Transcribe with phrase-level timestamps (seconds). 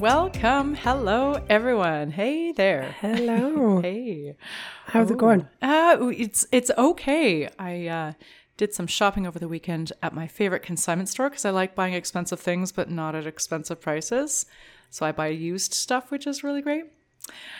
[0.00, 0.76] Welcome.
[0.76, 2.10] Hello, everyone.
[2.10, 2.96] Hey there.
[3.02, 3.80] Hello.
[3.82, 4.34] Hey.
[4.86, 5.46] How's it going?
[5.60, 7.50] Uh, it's it's okay.
[7.58, 8.12] I uh,
[8.56, 11.92] did some shopping over the weekend at my favorite consignment store because I like buying
[11.92, 14.46] expensive things, but not at expensive prices.
[14.88, 16.84] So I buy used stuff, which is really great.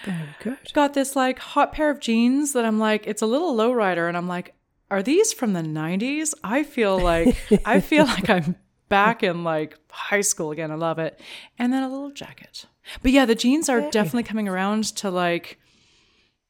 [0.07, 0.73] Very good.
[0.73, 4.17] Got this like hot pair of jeans that I'm like, it's a little lowrider, and
[4.17, 4.55] I'm like,
[4.91, 6.33] are these from the 90s?
[6.43, 7.37] I feel like
[7.67, 8.57] I feel like I'm
[8.91, 10.71] back in like high school again.
[10.71, 11.19] I love it.
[11.59, 12.67] And then a little jacket.
[13.03, 15.59] But yeah, the jeans are definitely coming around to like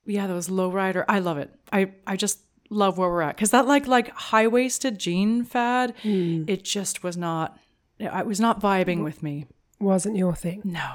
[0.04, 1.04] yeah, those lowrider.
[1.08, 1.54] I love it.
[1.72, 6.42] I I just love where we're at cuz that like like high-waisted jean fad, hmm.
[6.48, 7.56] it just was not
[8.00, 9.46] It was not vibing with me.
[9.78, 10.62] Wasn't your thing.
[10.65, 10.90] No.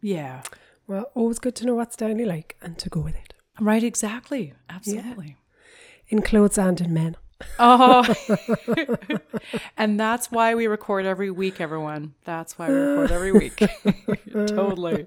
[0.00, 0.42] Yeah.
[0.86, 3.34] Well, always good to know what style you like and to go with it.
[3.60, 4.52] Right, exactly.
[4.68, 5.36] Absolutely.
[6.08, 7.16] In clothes and in men.
[7.58, 8.04] Oh,
[9.76, 12.14] and that's why we record every week, everyone.
[12.24, 13.56] That's why we record every week.
[14.32, 15.06] totally.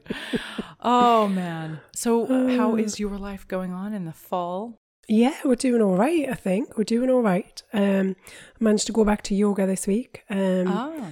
[0.81, 1.79] Oh, man.
[1.93, 2.25] So,
[2.57, 4.79] how is your life going on in the fall?
[5.07, 6.77] Yeah, we're doing all right, I think.
[6.77, 7.61] We're doing all right.
[7.73, 8.15] Um,
[8.59, 10.23] I managed to go back to yoga this week.
[10.29, 11.09] Um, Ah,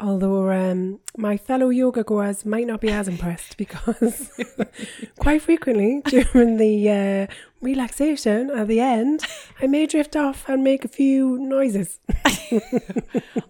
[0.00, 4.30] Although um, my fellow yoga goers might not be as impressed because
[5.18, 9.24] quite frequently during the uh, relaxation at the end,
[9.62, 12.00] I may drift off and make a few noises.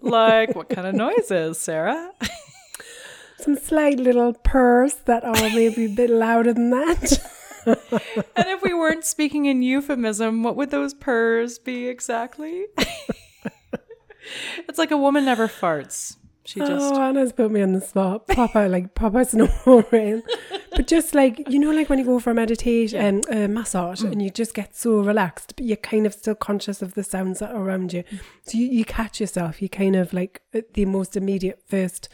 [0.03, 2.13] like what kind of noises, Sarah?
[3.39, 7.19] Some slight little purrs that are maybe a bit louder than that.
[7.67, 12.67] And if we weren't speaking in euphemism, what would those purrs be exactly?
[14.69, 16.17] it's like a woman never farts.
[16.45, 18.27] She just Oh, Anna's put me on the spot.
[18.29, 20.23] Papa, like proper snoring.
[20.77, 24.03] But just like you know, like when you go for a meditation and uh, massage,
[24.03, 27.39] and you just get so relaxed, but you're kind of still conscious of the sounds
[27.39, 28.03] that are around you.
[28.43, 29.63] So you, you catch yourself.
[29.63, 32.09] You kind of like the most immediate 1st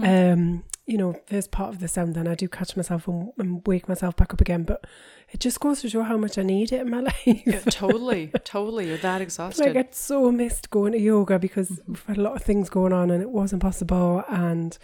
[0.00, 2.14] um, you know, first part of the sound.
[2.14, 4.64] Then I do catch myself and, and wake myself back up again.
[4.64, 4.84] But
[5.30, 7.64] it just goes to show how much I need it in my life.
[7.70, 8.88] totally, totally.
[8.88, 9.66] You're that exhausted.
[9.66, 11.92] Like I'd so missed going to yoga because mm-hmm.
[11.92, 14.76] we've had a lot of things going on and it wasn't possible and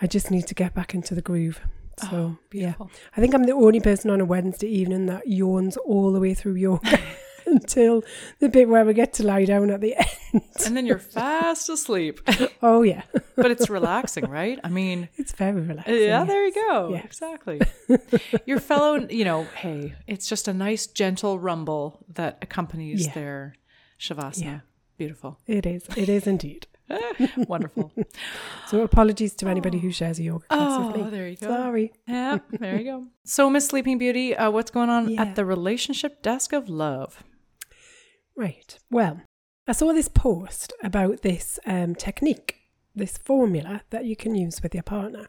[0.00, 1.60] I just need to get back into the groove.
[2.02, 2.74] Oh, so Oh, yeah.
[3.16, 6.34] I think I'm the only person on a Wednesday evening that yawns all the way
[6.34, 7.00] through yoga
[7.46, 8.04] until
[8.38, 10.08] the bit where we get to lie down at the end.
[10.66, 12.20] and then you're fast asleep.
[12.62, 13.02] Oh yeah.
[13.36, 14.58] but it's relaxing, right?
[14.64, 15.94] I mean, It's very relaxing.
[15.94, 16.28] yeah, yes.
[16.28, 16.90] there you go.
[16.90, 17.04] Yes.
[17.04, 17.60] Exactly.
[18.46, 23.12] Your fellow, you know, hey, it's just a nice, gentle rumble that accompanies Yeah.
[23.14, 23.54] their
[23.98, 24.42] shavasana.
[24.44, 24.60] Yeah.
[24.96, 25.38] Beautiful.
[25.46, 25.84] It is.
[25.96, 26.66] It is indeed.
[27.36, 27.92] Wonderful.
[28.68, 31.10] So apologies to anybody who shares a yoga class oh, with me.
[31.10, 31.46] there you go.
[31.46, 31.92] Sorry.
[32.06, 33.06] Yeah, there you go.
[33.24, 35.20] So, Miss Sleeping Beauty, uh, what's going on Yeah.
[35.22, 37.22] at the relationship desk of love?
[38.36, 38.78] Right.
[38.90, 39.20] Well,
[39.68, 42.56] I saw this post about this um, technique,
[42.96, 45.28] this formula that you can use with your partner,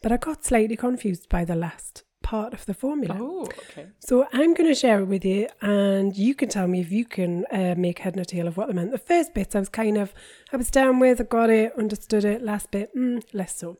[0.00, 3.18] but I got slightly confused by the last part of the formula.
[3.20, 3.88] Oh, okay.
[3.98, 7.04] So I'm going to share it with you, and you can tell me if you
[7.04, 8.92] can uh, make head nor tail of what they meant.
[8.92, 10.14] The first bit I was kind of,
[10.52, 12.42] I was down with, I got it, understood it.
[12.42, 13.78] Last bit, mm, less so.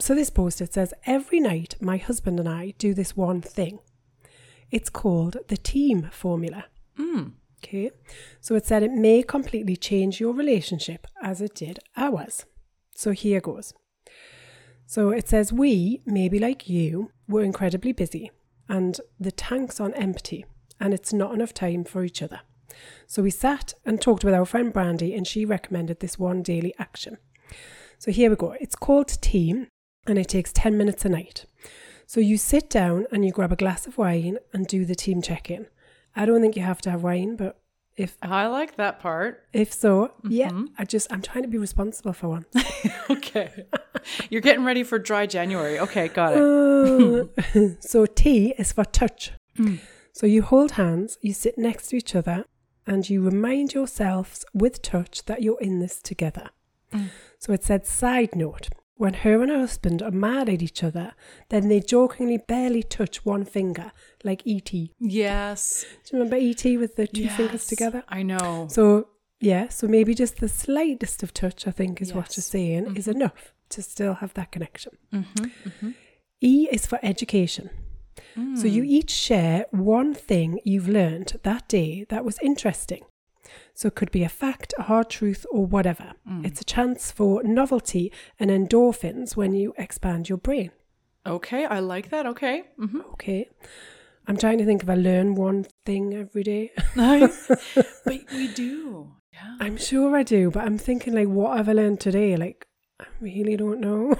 [0.00, 3.78] So this post it says every night my husband and I do this one thing.
[4.72, 6.64] It's called the team formula.
[6.98, 7.34] Mm.
[7.64, 7.90] Okay,
[8.42, 12.44] so it said it may completely change your relationship as it did ours.
[12.94, 13.72] So here goes.
[14.86, 18.30] So it says we, maybe like you, were incredibly busy
[18.68, 20.44] and the tank's on empty
[20.78, 22.40] and it's not enough time for each other.
[23.06, 26.74] So we sat and talked with our friend Brandy and she recommended this one daily
[26.78, 27.16] action.
[27.98, 28.54] So here we go.
[28.60, 29.68] It's called Team
[30.06, 31.46] and it takes 10 minutes a night.
[32.06, 35.22] So you sit down and you grab a glass of wine and do the team
[35.22, 35.66] check in.
[36.14, 37.58] I don't think you have to have wine, but
[37.96, 39.44] if oh, I like that part.
[39.52, 40.66] if so, yeah, mm-hmm.
[40.78, 42.46] I just I'm trying to be responsible for one.
[43.10, 43.66] Okay.
[44.30, 45.78] You're getting ready for dry January.
[45.78, 46.40] Okay, got it.
[46.40, 49.32] Uh, so T is for touch.
[49.58, 49.80] Mm.
[50.12, 52.44] So you hold hands, you sit next to each other,
[52.86, 56.50] and you remind yourselves with touch that you're in this together.
[56.92, 57.08] Mm.
[57.38, 58.68] So it said side note.
[58.96, 61.14] When her and her husband are mad at each other,
[61.48, 63.90] then they jokingly barely touch one finger,
[64.24, 64.92] like E.T.
[65.00, 65.84] Yes.
[66.04, 66.76] Do you remember E.T.
[66.78, 68.02] with the two fingers together?
[68.08, 68.66] I know.
[68.70, 69.08] So
[69.40, 72.96] yeah, so maybe just the slightest of touch, I think, is what you're saying, Mm-hmm.
[72.96, 74.92] is enough to still have that connection.
[76.40, 77.70] E is for education.
[78.56, 83.04] So you each share one thing you've learned that day that was interesting.
[83.74, 86.12] So it could be a fact, a hard truth, or whatever.
[86.44, 90.70] It's a chance for novelty and endorphins when you expand your brain.
[91.26, 92.26] Okay, I like that.
[92.26, 92.64] Okay.
[92.78, 93.48] hmm Okay.
[94.26, 96.72] I'm trying to think if I learn one thing every day.
[96.96, 97.46] Nice.
[98.04, 99.12] but we do.
[99.32, 99.56] Yeah.
[99.60, 102.36] I'm sure I do, but I'm thinking like, what have I learned today?
[102.36, 102.66] Like,
[103.00, 104.14] I really don't know.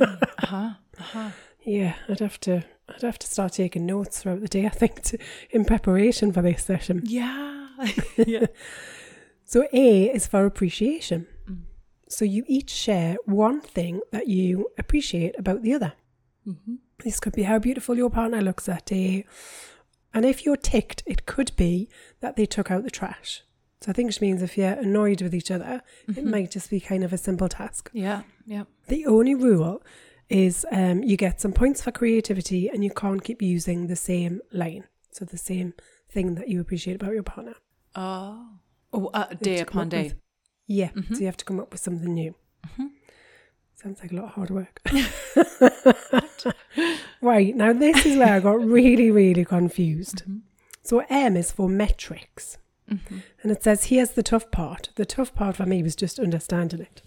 [0.00, 0.70] Uh-huh.
[0.98, 1.30] Uh-huh.
[1.64, 2.64] yeah, I'd have to.
[2.88, 4.66] I'd have to start taking notes throughout the day.
[4.66, 5.18] I think to,
[5.50, 7.02] in preparation for this session.
[7.04, 7.68] Yeah.
[8.16, 8.46] yeah.
[9.44, 11.26] So A is for appreciation.
[12.08, 15.94] So you each share one thing that you appreciate about the other.
[16.46, 16.78] Mhm.
[17.04, 19.24] This could be how beautiful your partner looks that day.
[20.14, 21.88] And if you're ticked, it could be
[22.20, 23.42] that they took out the trash.
[23.80, 26.78] So I think which means if you're annoyed with each other, it might just be
[26.80, 27.90] kind of a simple task.
[27.92, 28.22] Yeah.
[28.46, 28.64] Yeah.
[28.88, 29.82] The only rule
[30.28, 34.40] is um, you get some points for creativity and you can't keep using the same
[34.52, 34.84] line.
[35.10, 35.74] So the same
[36.08, 37.54] thing that you appreciate about your partner.
[37.96, 38.48] Oh.
[38.92, 40.02] Oh, uh, day upon day.
[40.04, 40.16] with-
[40.66, 42.34] Yeah, so you have to come up with something new.
[43.82, 44.80] Sounds like a lot of hard work.
[47.20, 50.22] right, now this is where I got really, really confused.
[50.22, 50.38] Mm-hmm.
[50.82, 52.58] So M is for metrics.
[52.88, 53.18] Mm-hmm.
[53.42, 54.90] And it says, here's the tough part.
[54.94, 57.02] The tough part for me was just understanding it.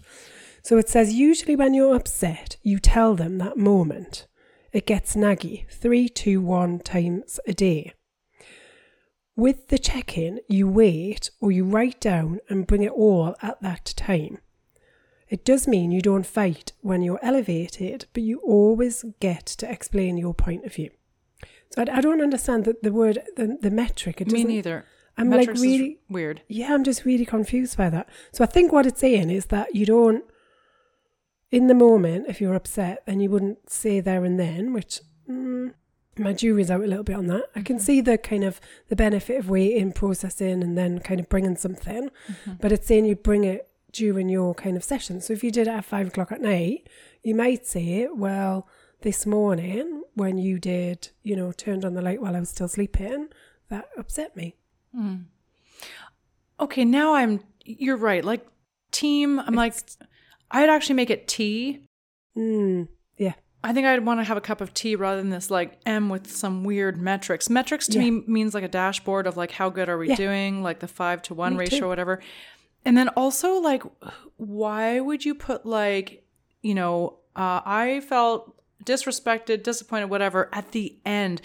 [0.62, 4.26] So it says, usually when you're upset, you tell them that moment.
[4.72, 7.94] It gets naggy three, two, one times a day.
[9.34, 13.60] With the check in, you wait or you write down and bring it all at
[13.62, 14.38] that time.
[15.28, 20.16] It does mean you don't fight when you're elevated, but you always get to explain
[20.16, 20.90] your point of view.
[21.70, 24.20] So I, I don't understand that the word, the, the metric.
[24.20, 24.84] It Me neither.
[25.18, 26.42] I'm Metrics like really, weird.
[26.46, 28.08] yeah, I'm just really confused by that.
[28.32, 30.22] So I think what it's saying is that you don't,
[31.50, 35.72] in the moment, if you're upset, then you wouldn't say there and then, which mm,
[36.18, 37.44] my jury's out a little bit on that.
[37.54, 41.30] I can see the kind of the benefit of waiting, processing, and then kind of
[41.30, 42.10] bringing something,
[42.60, 45.20] but it's saying you bring it during your kind of session.
[45.20, 46.88] So if you did it at five o'clock at night,
[47.22, 48.68] you might say, well,
[49.02, 52.68] this morning when you did, you know, turned on the light while I was still
[52.68, 53.28] sleeping,
[53.68, 54.56] that upset me.
[56.60, 57.40] Okay, now I'm.
[57.64, 58.24] You're right.
[58.24, 58.46] Like
[58.92, 59.74] team, I'm like,
[60.50, 61.86] I'd actually make it tea.
[62.36, 62.88] Mm,
[63.18, 63.32] yeah.
[63.64, 66.08] I think I'd want to have a cup of tea rather than this like M
[66.08, 67.50] with some weird metrics.
[67.50, 68.10] Metrics to Yeah.
[68.10, 70.14] me means like a dashboard of like how good are we Yeah.
[70.14, 71.84] doing, like the five to one Me ratio too.
[71.86, 72.20] or whatever.
[72.86, 73.82] And then also like,
[74.36, 76.24] why would you put like,
[76.62, 78.54] you know, uh, I felt
[78.84, 81.42] disrespected, disappointed, whatever at the end.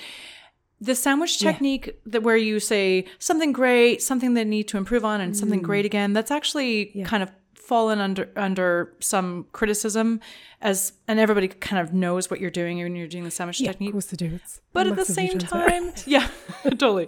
[0.80, 1.52] The sandwich Yeah.
[1.52, 5.62] technique that where you say something great, something they need to improve on, and something
[5.62, 6.14] great again.
[6.14, 6.92] That's actually Mm.
[6.96, 7.06] Yeah.
[7.06, 10.20] kind of fallen under under some criticism
[10.62, 13.72] as and everybody kind of knows what you're doing when you're doing the sandwich Yeah,
[13.72, 13.90] technique.
[13.90, 14.36] of course they do.
[14.36, 16.28] It's But at the same time, yeah,
[16.64, 17.08] totally.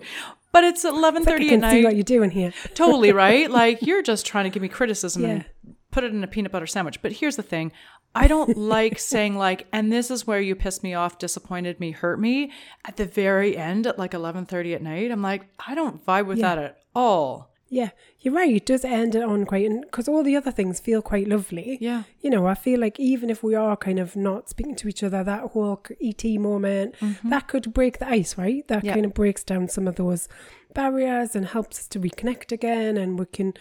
[0.53, 1.95] But it's eleven thirty It's like I thirty at see what night.
[1.97, 2.53] you're doing here.
[2.75, 3.51] totally right.
[3.51, 5.45] Like you're just trying to give me criticism and
[5.91, 7.01] put it in a peanut butter sandwich.
[7.01, 7.71] But here's the thing.
[8.15, 11.91] I don't like saying like, and this is where you pissed me off, disappointed me,
[11.91, 12.51] hurt me
[12.85, 15.11] at the very end at like eleven thirty at night.
[15.11, 16.55] I'm like, I don't vibe with Yeah.
[16.55, 17.52] that at all.
[17.73, 17.89] Yeah,
[18.21, 18.55] you're right.
[18.55, 21.77] It does end it on quite, because all the other things feel quite lovely.
[21.81, 22.03] Yeah.
[22.21, 25.01] You know, I feel like even if we are kind of not speaking to each
[25.03, 28.67] other, that whole ET moment, that could break the ice, right?
[28.67, 28.87] That Mm-hmm.
[28.87, 28.93] Yeah.
[28.93, 30.27] kind of breaks down some of those
[30.73, 32.97] barriers and helps us to reconnect again.
[32.97, 33.53] And we can,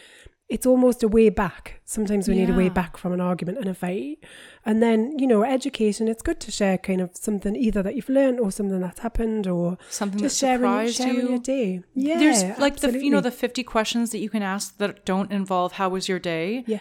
[0.53, 1.81] it's almost a way back.
[1.87, 4.19] Sometimes we need a way back from an argument and a fight.
[4.67, 8.11] And then, you know, education, it's good to share kind of something either that you've
[8.11, 11.29] learned or something that's happened or Something just that sharing, surprised sharing you.
[11.31, 11.83] your day.
[11.95, 12.19] Yeah.
[12.19, 15.73] There's like the you know the 50 questions that you can ask that don't involve
[15.73, 16.65] how was your day.
[16.67, 16.81] Yeah.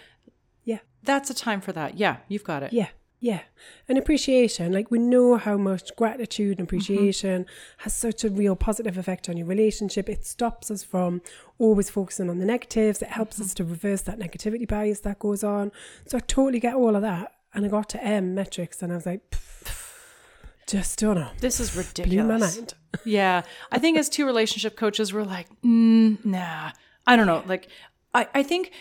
[0.66, 0.80] Yeah.
[1.04, 1.98] That's a time for that.
[1.98, 2.74] Yeah, you've got it.
[2.74, 2.90] Yeah,
[3.24, 3.42] yeah.
[3.88, 7.46] And appreciation, like we know how much gratitude and appreciation
[7.78, 10.10] has such a real positive effect on your relationship.
[10.10, 11.22] It stops us from
[11.60, 13.00] always focusing on the negatives.
[13.04, 15.72] It helps us to reverse that negativity bias that goes on.
[16.08, 17.34] So I totally get all of that.
[17.54, 19.22] And I got to M metrics and I was like,
[20.66, 21.30] just don't know.
[21.42, 22.26] This is ridiculous.
[22.26, 22.74] Blew my mind.
[23.06, 23.44] Yeah.
[23.72, 26.72] I think as two relationship coaches, we're like, mm, nah.
[27.06, 27.44] I don't know.
[27.46, 27.68] Like,
[28.14, 28.72] I, I think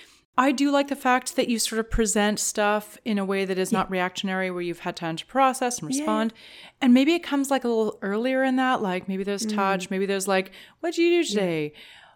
[0.40, 3.58] I do like the fact that you sort of present stuff in a way that
[3.58, 6.00] is not reactionary, where you've had time to process and Yeah.
[6.00, 6.32] respond.
[6.80, 8.80] And maybe it comes like a little earlier in that.
[8.80, 9.54] Like, maybe there's Mm.
[9.54, 11.72] touch, maybe there's like, what'd you do today?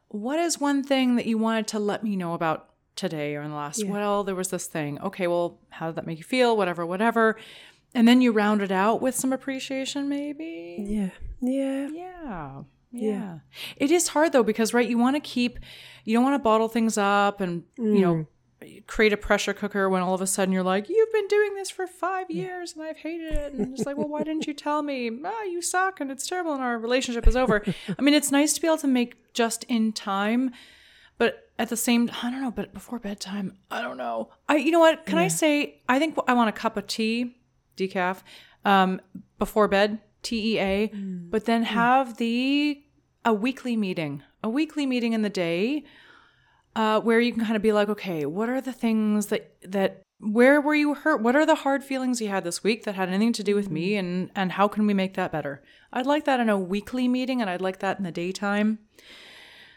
[0.09, 3.51] What is one thing that you wanted to let me know about today or in
[3.51, 3.85] the last?
[3.85, 3.91] Yeah.
[3.91, 4.99] Well, there was this thing.
[5.03, 6.57] Okay, well, how did that make you feel?
[6.57, 7.37] Whatever, whatever.
[7.95, 10.77] And then you round it out with some appreciation, maybe.
[10.81, 11.11] Yeah,
[11.43, 11.89] yeah.
[11.93, 12.63] Yeah.
[12.91, 13.11] Yeah.
[13.11, 13.39] Yeah.
[13.77, 15.59] It is hard though because right you want to keep
[16.05, 18.27] you don't want to bottle things up and you know
[18.87, 21.71] create a pressure cooker when all of a sudden you're like, you've been doing this
[21.71, 23.53] for five years and I've hated it.
[23.53, 25.11] And it's like, well, why didn't you tell me?
[25.25, 27.63] Ah, you suck and it's terrible and our relationship is over.
[27.99, 30.53] I mean, it's nice to be able to make just in time,
[31.19, 34.31] but at the same, I don't know, but before bedtime, I don't know.
[34.49, 35.05] I, you know what?
[35.07, 37.37] Can I say, I think I want a cup of tea,
[37.77, 38.23] decaf,
[38.65, 39.01] um,
[39.39, 42.83] before bed, T E A, but then have the,
[43.25, 45.85] a weekly meeting, a weekly meeting in the day
[46.77, 50.03] uh, where you can kind of be like, okay, what are the things that that
[50.21, 51.21] where were you hurt?
[51.23, 53.71] What are the hard feelings you had this week that had anything to do with
[53.71, 55.63] me, and and how can we make that better?
[55.93, 58.79] I'd like that in a weekly meeting, and I'd like that in the daytime.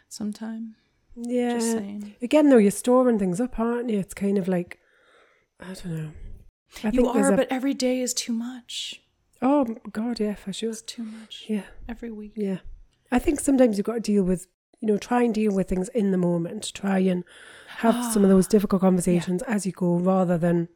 [0.10, 0.76] Sometime,
[1.16, 1.54] Yeah.
[1.56, 2.16] just saying.
[2.22, 4.00] Again, though, you're storing things up, aren't you?
[4.00, 4.80] It's kind of like,
[5.60, 6.12] I don't know.
[6.84, 9.02] I You there's are, a- but every day is too much.
[9.42, 10.70] oh God, yeah, for sure.
[10.70, 11.46] It's too much.
[11.50, 12.34] Yeah, Every week.
[12.36, 12.60] yeah.
[13.12, 14.48] I think sometimes you've got to deal with,
[14.80, 16.72] you know, try and deal with things in the moment.
[16.74, 17.24] Try and
[17.78, 20.68] have some of those difficult conversations as you go, rather than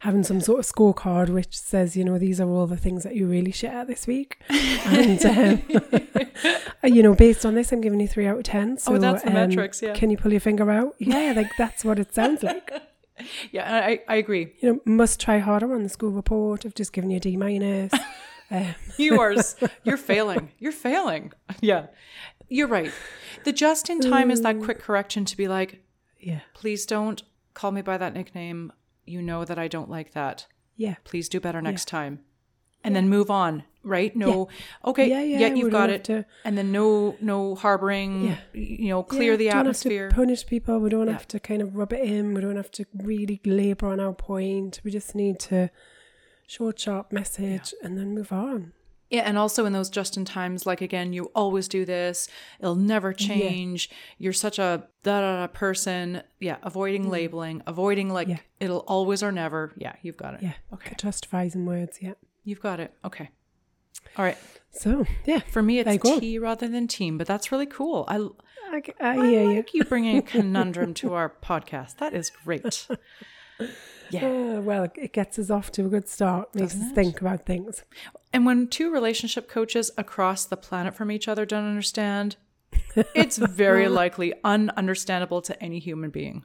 [0.00, 3.16] having some sort of scorecard which says, you know, these are all the things that
[3.16, 5.62] you really shit at this week, and um,
[6.84, 8.78] you know, based on this, I'm giving you three out of ten.
[8.78, 9.94] So, Oh, that's the um, metrics, yeah.
[9.94, 10.94] Can you pull your finger out?
[11.00, 12.70] Yeah, like that's what it sounds like.
[13.50, 14.52] Yeah, I I agree.
[14.60, 16.66] you know, must try harder on the school report.
[16.66, 17.90] I've just given you a D minus.
[18.98, 19.34] You are
[19.84, 20.50] you're failing.
[20.58, 21.32] You're failing.
[21.60, 21.86] Yeah.
[22.48, 22.92] You're right.
[23.44, 25.82] The just in time is that quick correction to be like,
[26.20, 27.22] yeah, please don't
[27.54, 28.72] call me by that nickname.
[29.04, 30.46] You know that I don't like that.
[30.76, 32.20] yeah, Please do better next time.
[32.84, 34.14] And then move on, right?
[34.14, 34.48] No,
[34.84, 36.04] okay, Yeah, yeah, yeah, we you've got it.
[36.04, 38.26] to- and then no, no harboring.
[38.26, 38.36] Yeah.
[38.52, 40.04] You know, clear Yeah, the don't atmosphere.
[40.04, 40.78] Have to punish people.
[40.78, 41.12] We don't Yeah.
[41.14, 42.32] have to kind of rub it in.
[42.34, 44.80] We don't have to really labour on our point.
[44.84, 45.70] We just need to
[46.46, 48.72] short, sharp message and then move on.
[49.08, 52.28] Yeah, and also in those just in times, like again, you always do this.
[52.58, 53.88] It'll never change.
[54.18, 56.22] You're such a da da person.
[56.40, 58.30] Yeah, avoiding labeling, avoiding like Mm.
[58.30, 58.38] Yeah.
[58.58, 59.72] it'll always or never.
[59.76, 60.42] Yeah, you've got it.
[60.42, 61.98] Yeah, Okay, justifies in words.
[62.00, 62.14] Yeah.
[62.42, 62.92] you've got it.
[63.04, 63.30] Okay.
[64.16, 64.38] All right.
[64.72, 68.04] So yeah, For me, it's tea rather than team, but that's really cool.
[68.08, 68.16] I,
[68.72, 69.56] I, I I hear you.
[69.58, 71.98] like you bringing a conundrum to our podcast.
[71.98, 72.88] That is great.
[74.10, 74.24] Yeah.
[74.24, 76.54] Ah, well, it gets us off to a good start.
[76.54, 76.94] Makes Doesn't us it?
[76.94, 77.82] think about things.
[78.32, 82.36] And when two relationship coaches across the planet from each other don't understand,
[83.14, 86.44] it's very likely ununderstandable to any human being.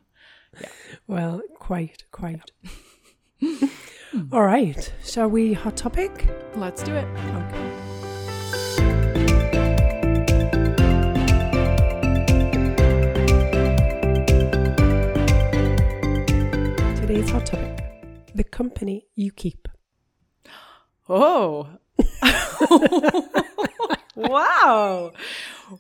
[0.60, 0.70] Yeah.
[1.08, 2.52] Well, quite, quite.
[4.32, 6.30] All right, shall we hot topic?
[6.56, 7.06] Let's do it.
[7.06, 7.81] Okay.
[17.12, 17.84] Today's hot topic
[18.36, 19.68] the company you keep.
[21.10, 21.68] Oh.
[24.16, 25.12] wow.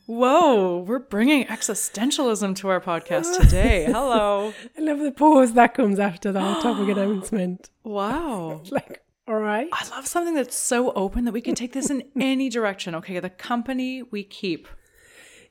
[0.07, 0.83] Whoa.
[0.85, 3.85] We're bringing existentialism to our podcast today.
[3.85, 4.53] Hello.
[4.77, 7.69] I love the pause that comes after the hot topic announcement.
[7.85, 8.63] Wow.
[8.69, 9.69] Like, all right.
[9.71, 12.93] I love something that's so open that we can take this in any direction.
[12.95, 13.21] Okay.
[13.21, 14.67] The company we keep.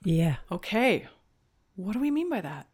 [0.05, 0.37] Yeah.
[0.53, 1.09] Okay.
[1.77, 2.67] What do we mean by that?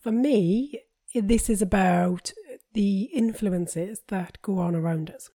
[0.00, 2.32] For me, this is about
[2.72, 5.30] the influences that go on around us.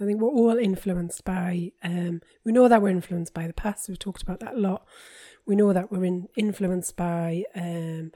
[0.00, 3.88] I think we're all influenced by, um, we know that we're influenced by the past.
[3.88, 4.86] We've talked about that a lot.
[5.44, 8.12] We know that we're in, influenced by um,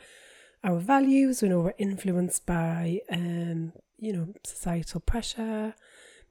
[0.62, 1.42] our values.
[1.42, 5.74] We know we're influenced by, um, you know, societal pressure.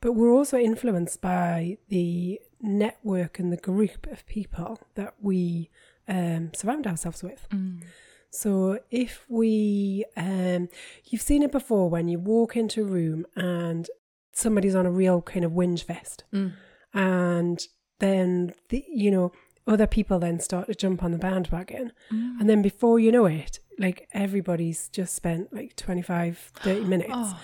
[0.02, 5.70] But we're also influenced by the network and the group of people that we
[6.08, 7.48] um, surround ourselves with.
[8.34, 10.68] So if we, um,
[11.06, 13.88] you've seen it before when you walk into a room and
[14.34, 16.24] somebody's on a real kind of whinge fest,
[16.94, 17.60] and
[18.00, 19.32] then the, you know
[19.66, 23.60] other people then start to jump on the bandwagon, and then before you know it,
[23.80, 27.40] like everybody's just spent like 25, 30 minutes Oh.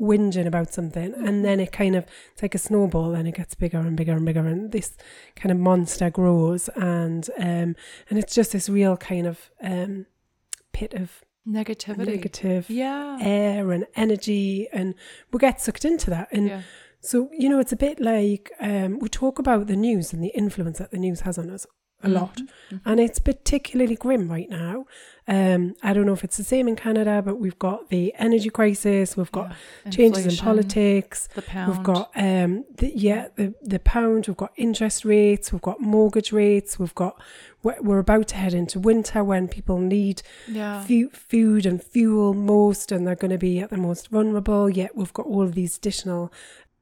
[0.00, 1.12] whinging about something.
[1.14, 4.12] And then it kind of it's like a snowball and it gets bigger and bigger
[4.12, 4.46] and bigger.
[4.46, 4.96] And this
[5.34, 7.74] kind of monster grows and um
[8.08, 10.06] and it's just this real kind of um
[10.78, 11.08] pit of
[11.60, 12.06] Negativity.
[12.14, 13.16] negative Yeah.
[13.36, 14.88] air and energy and
[15.32, 16.62] we get sucked into that and Yeah.
[17.00, 20.32] so you know it's a bit like um we talk about the news and the
[20.42, 21.64] influence that the news has on us
[22.02, 22.36] a lot
[22.70, 22.86] Mm-hmm.
[22.90, 24.84] and it's particularly grim right now
[25.26, 28.50] um i don't know if it's the same in canada but we've got the energy
[28.50, 29.48] crisis we've got
[29.86, 29.90] Yeah.
[29.90, 31.72] changes in politics The pound.
[31.72, 34.26] We've got um the, yeah the the pound.
[34.28, 35.50] We've got interest rates.
[35.52, 36.78] We've got mortgage rates.
[36.78, 37.14] We've got
[37.62, 40.84] we're, we're about to head into winter when people need yeah.
[40.84, 44.68] fu- food and fuel most, and they're going to be at the most vulnerable.
[44.70, 46.30] Yet we've got all of these additional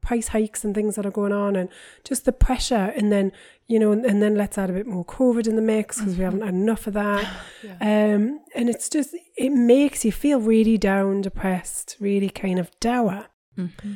[0.06, 1.68] price hikes and things that are going on and
[2.04, 3.32] just the pressure and then
[3.66, 6.16] you know and, and then let's add a bit more covid in the mix because
[6.16, 6.62] we haven't had mm-hmm.
[6.62, 7.26] enough of that.
[7.80, 13.26] Um and it's just it makes you feel really down depressed really kind of dour.
[13.58, 13.94] Mm-hmm.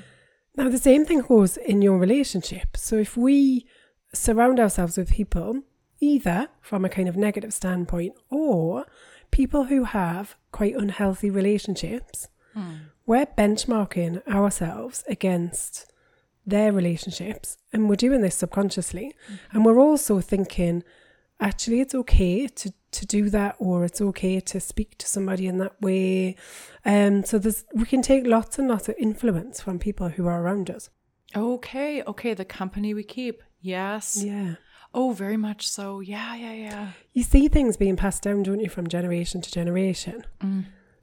[0.57, 2.77] Now the same thing goes in your relationship.
[2.77, 3.67] So if we
[4.13, 5.63] surround ourselves with people
[6.01, 8.87] either from a kind of negative standpoint or
[9.31, 12.27] people who have quite unhealthy relationships
[12.57, 12.81] mm.
[13.07, 15.91] we're benchmarking ourselves against
[16.47, 19.15] their relationships and we're doing this subconsciously
[19.53, 20.83] and we're also thinking
[21.41, 25.59] actually it's okay to to do that or it's okay to speak to somebody in
[25.59, 26.35] that way
[26.85, 30.43] um so there's we can take lots and lots of influence from people who are
[30.43, 30.91] around us
[31.37, 33.43] Okay, okay, the company we keep.
[33.61, 34.21] Yes.
[34.25, 34.55] yeah
[34.93, 36.01] Oh, very much so.
[36.01, 36.89] Yeah, yeah, yeah.
[37.13, 40.25] you see things being passed down don't you from generation to generation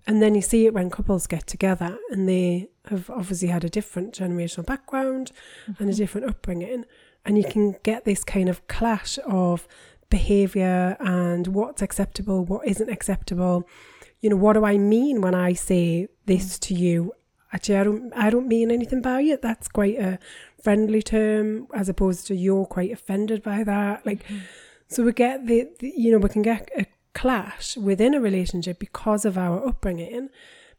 [0.07, 3.69] and then you see it when couples get together and they have obviously had a
[3.69, 5.33] different generational background
[5.65, 5.91] and a mm-hmm.
[5.91, 6.85] different upbringing.
[7.25, 9.67] And you can get this kind of clash of
[10.09, 13.67] behavior and what's acceptable what isn't acceptable.
[14.21, 16.59] You know what do i mean when i say this mm.
[16.61, 17.11] to you?
[17.51, 19.41] Actually i don't i don't mean anything by it.
[19.41, 20.19] That's quite a
[20.63, 24.05] friendly term as opposed to you're quite offended by that.
[24.05, 24.37] Like mm-hmm.
[24.87, 26.85] so we get the, the you know we can get a
[27.17, 30.29] clash within a relationship because of our upbringing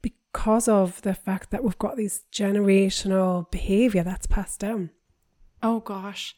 [0.00, 4.90] because of the fact that we've got this generational behavior that's passed down
[5.62, 6.36] Oh gosh.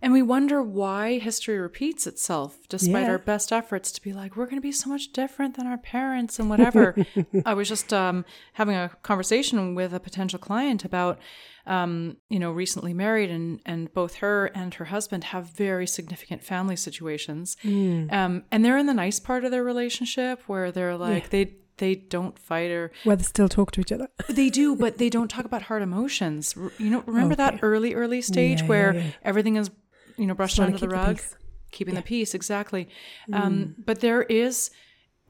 [0.00, 3.10] And we wonder why history repeats itself despite Yeah.
[3.10, 5.78] our best efforts to be like, we're going to be so much different than our
[5.78, 6.94] parents and whatever.
[7.44, 11.18] I was just um, having a conversation with a potential client about,
[11.66, 16.44] um, you know, recently married, and, and both her and her husband have very significant
[16.44, 17.56] family situations.
[17.64, 21.94] Um, and they're in the nice part of their relationship where they're like, they, they
[21.94, 25.28] don't fight or where they still talk to each other they do, but they don't
[25.28, 26.54] talk about hard emotions.
[26.78, 29.10] You know, remember that early, early stage Yeah, yeah, where yeah.
[29.22, 29.70] everything is,
[30.18, 31.36] you know, brushed under the the rug, peace.
[31.70, 32.34] keeping the peace.
[32.34, 32.88] Exactly.
[33.32, 34.70] Um, but there is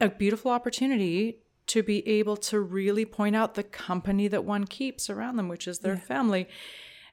[0.01, 5.09] a beautiful opportunity to be able to really point out the company that one keeps
[5.09, 6.47] around them, which is their family.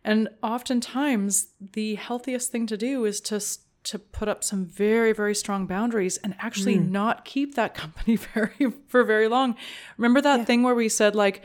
[0.03, 3.41] And oftentimes, the healthiest thing to do is to
[3.85, 8.73] to put up some very very strong boundaries and actually not keep that company very
[8.89, 9.55] for very long.
[9.97, 11.43] Remember that thing where we said like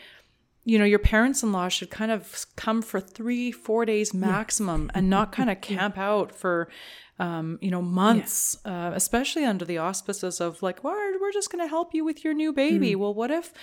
[0.63, 5.31] you know, your parents-in-law should kind of come for three, four days maximum, and not
[5.37, 6.69] kind of camp out for,
[7.19, 8.57] um, you know, months.
[8.63, 12.23] Uh, especially under the auspices of like, well, we're just going to help you with
[12.23, 12.95] your new baby.
[12.95, 13.53] Well, what if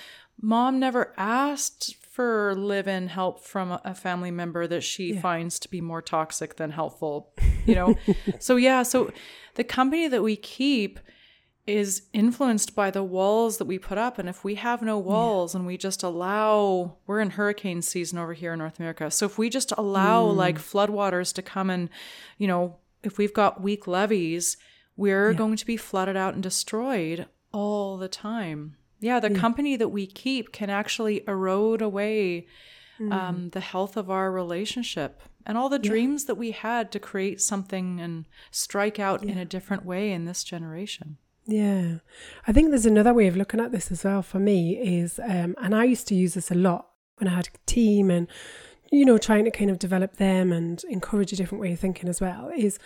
[0.40, 5.80] mom never asked for live-in help from a family member that she finds to be
[5.80, 7.32] more toxic than helpful?
[7.64, 7.98] You know,
[8.40, 9.12] so yeah, so
[9.54, 10.98] the company that we keep
[11.68, 14.18] is influenced by the walls that we put up.
[14.18, 18.32] And if we have no walls and we just allow, we're in hurricane season over
[18.32, 19.10] here in North America.
[19.10, 21.90] So if we just allow like floodwaters to come and,
[22.38, 24.56] you know, if we've got weak levees,
[24.96, 28.76] we're going to be flooded out and destroyed all the time.
[29.00, 32.46] Yeah, the company that we keep can actually erode away
[33.12, 37.40] um, the health of our relationship and all the dreams that we had to create
[37.40, 41.18] something and strike out in a different way in this generation.
[41.48, 42.00] Yeah.
[42.46, 45.56] I think there's another way of looking at this as well for me is, um,
[45.60, 48.28] and I used to use this a lot when I had a team and,
[48.92, 52.08] you know, trying to kind of develop them and encourage a different way of thinking
[52.08, 52.78] as well is,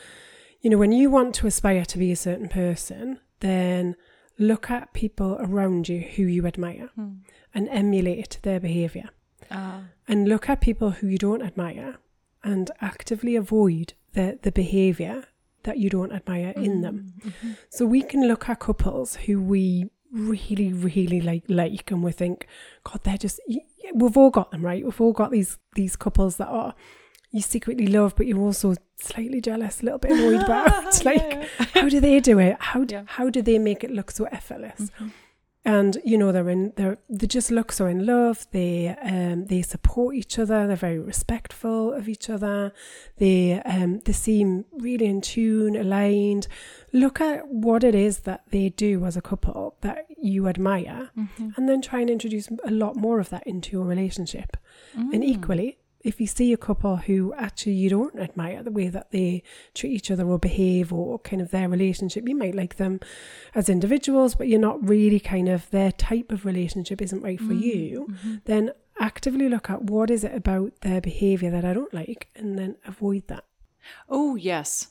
[0.61, 3.97] you know, when you want to aspire to be a certain person, then
[4.39, 6.91] look at people around you who you admire
[7.53, 9.11] and emulate their behavior.
[10.07, 11.97] And look at people who you don't admire
[12.45, 15.25] and actively avoid the, the behavior
[15.65, 17.13] that you don't admire in them.
[17.19, 17.53] Mm, mm-hmm.
[17.71, 22.47] So we can look at couples who we really, really like, like, and we think,
[22.85, 23.41] God, they're just.
[23.95, 24.85] We've all got them, right?
[24.85, 26.75] We've all got these these couples that are
[27.31, 30.83] you secretly love, but you're also slightly jealous, a little bit annoyed about.
[31.05, 32.57] Like, how do they do it?
[32.61, 33.03] How do, Yeah.
[33.07, 34.91] how do they make it look so effortless?
[34.91, 35.09] Mm-hmm.
[35.65, 38.47] And you know they're in they're they just look so in love.
[38.51, 40.67] They um they support each other.
[40.67, 42.73] They're very respectful of each other.
[43.19, 46.49] They um they seem really in tune, aligned.
[46.93, 51.11] Look at what it is that they do as a couple that you admire,
[51.57, 54.57] and then try and introduce a lot more of that into your relationship.
[55.15, 59.11] And equally, if you see a couple who actually you don't admire the way that
[59.11, 59.43] they
[59.75, 63.01] treat each other or behave or kind of their relationship, you might like them
[63.55, 67.53] as individuals, but you're not really kind of their type of relationship isn't right for
[67.53, 68.09] you,
[68.45, 72.59] then actively look at what is it about their behavior that I don't like and
[72.59, 73.45] then avoid that.
[74.09, 74.89] Oh, yes.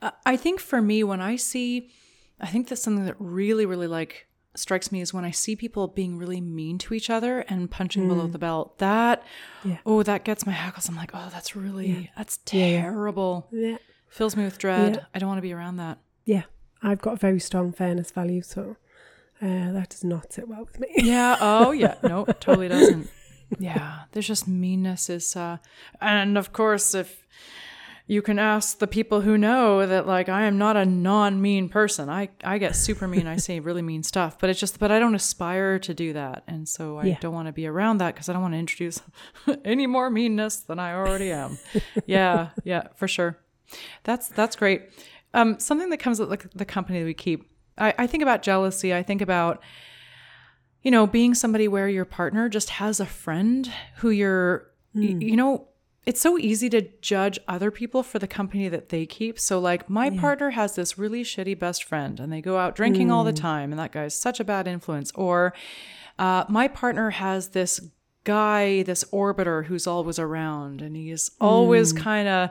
[0.00, 1.90] Uh, I think for me, when I see,
[2.40, 5.88] I think that's something that really, really like strikes me is when I see people
[5.88, 8.78] being really mean to each other and punching below the belt.
[8.78, 9.22] That,
[9.64, 9.78] Yeah.
[9.84, 10.88] oh, that gets my hackles.
[10.88, 12.82] I'm like, oh, that's really, that's Yeah, yeah.
[12.82, 13.48] terrible.
[13.50, 13.78] Yeah.
[14.08, 14.94] Fills me with dread.
[14.96, 15.04] Yeah.
[15.14, 15.98] I don't want to be around that.
[16.24, 16.44] Yeah.
[16.82, 18.76] I've got a very strong fairness value, so
[19.42, 20.88] uh, that does not sit well with me.
[20.98, 21.36] Yeah.
[21.40, 21.96] Oh, yeah.
[22.02, 23.08] No, totally doesn't.
[23.58, 24.00] Yeah.
[24.12, 25.58] There's just meanness is, uh,
[26.00, 27.24] and of course, if
[28.06, 31.68] you can ask the people who know that, like, I am not a non mean
[31.70, 32.10] person.
[32.10, 33.26] I, I get super mean.
[33.26, 36.44] I say really mean stuff, but it's just, but I don't aspire to do that.
[36.46, 37.18] And so I Yeah.
[37.20, 39.00] don't want to be around that because I don't want to introduce
[39.64, 41.56] any more meanness than I already am.
[42.06, 42.50] yeah.
[42.62, 43.38] Yeah, for sure.
[44.02, 44.82] That's, that's great.
[45.32, 47.50] Um, something that comes with like the company that we keep.
[47.78, 48.94] I, I think about jealousy.
[48.94, 49.62] I think about,
[50.82, 55.36] you know, being somebody where your partner just has a friend who you're, y- you
[55.36, 55.68] know,
[56.06, 59.40] it's so easy to judge other people for the company that they keep.
[59.40, 63.10] So, like, my partner has this really shitty best friend and they go out drinking
[63.10, 65.10] all the time, and that guy's such a bad influence.
[65.14, 65.54] Or,
[66.18, 67.80] uh, my partner has this
[68.24, 72.50] guy, this orbiter who's always around, and he's always kind of,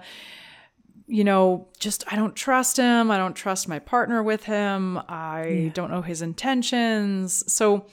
[1.05, 3.11] you know, just I don't trust him.
[3.11, 4.97] I don't trust my partner with him.
[5.09, 7.43] I don't know his intentions.
[7.51, 7.85] So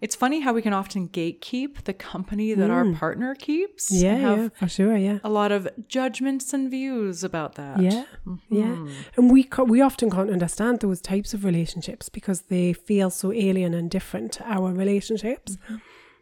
[0.00, 2.96] it's funny how we can often gatekeep the company that our mm.
[2.96, 3.90] partner keeps.
[3.90, 5.18] Yeah, have yeah, for sure, yeah.
[5.24, 7.80] a lot of judgments and views about that.
[7.80, 8.04] Yeah,
[8.50, 8.90] yeah, mm-hmm.
[9.16, 13.32] and we ca- we often can't understand those types of relationships because they feel so
[13.32, 15.76] alien and different to our relationships, mm-hmm.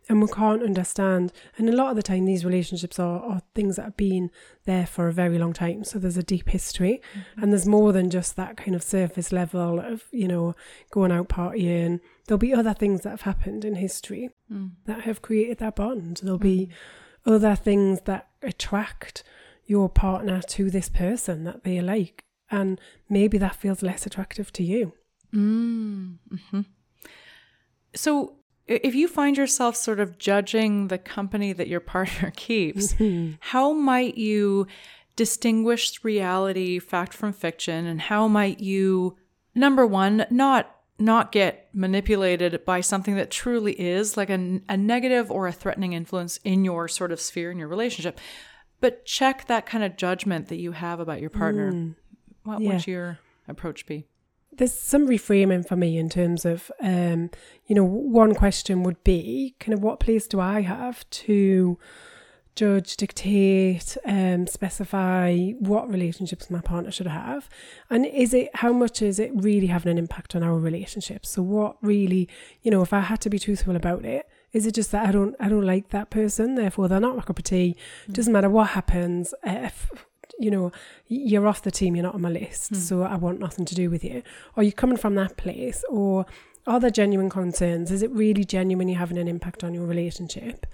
[0.09, 1.33] And we can't understand.
[1.57, 4.31] And a lot of the time, these relationships are, are things that have been
[4.65, 5.85] there for a very long time.
[5.85, 7.43] So there's a deep history, mm-hmm.
[7.43, 10.55] and there's more than just that kind of surface level of you know
[10.91, 12.01] going out partying.
[12.27, 14.71] There'll be other things that have happened in history mm.
[14.87, 16.21] that have created that bond.
[16.23, 16.71] There'll be
[17.27, 17.35] mm-hmm.
[17.35, 19.23] other things that attract
[19.67, 22.25] your partner to this person that they like.
[22.51, 24.93] And maybe that feels less attractive to you.
[25.35, 26.61] Mm-hmm.
[27.95, 32.95] So i- if you find yourself sort of judging the company that your partner keeps,
[32.95, 33.35] mm-hmm.
[33.41, 34.67] how might you
[35.17, 39.17] distinguish reality, fact from fiction, and how might you,
[39.55, 45.29] number one, not not get manipulated by something that truly is like a, a negative
[45.29, 48.21] or a threatening influence in your sort of sphere in your relationship,
[48.81, 51.73] but check that kind of judgment that you have about your partner.
[51.73, 51.97] Mm.
[52.45, 52.69] What yeah.
[52.73, 54.07] would your approach be?
[54.57, 57.31] There's some reframing for me in terms of, um,
[57.67, 61.79] you know, one question would be kind of what place do I have to
[62.57, 67.49] judge, dictate, um, specify what relationships my partner should have,
[67.91, 71.27] and is it how much is it really having an impact on our relationship?
[71.27, 72.29] So what really,
[72.63, 75.11] you know, if I had to be truthful about it, is it just that I
[75.11, 77.77] don't I don't like that person, therefore they're not my cup of tea?
[78.11, 79.35] Doesn't matter what happens.
[79.43, 79.91] If
[80.39, 80.73] you know
[81.09, 83.91] you're off the team, you're not on my list, so I want nothing to do
[83.91, 84.23] with you.
[84.57, 86.27] Are you coming from that place, or
[86.67, 87.91] are there genuine concerns?
[87.91, 90.67] Is it really genuinely having an impact on your relationship?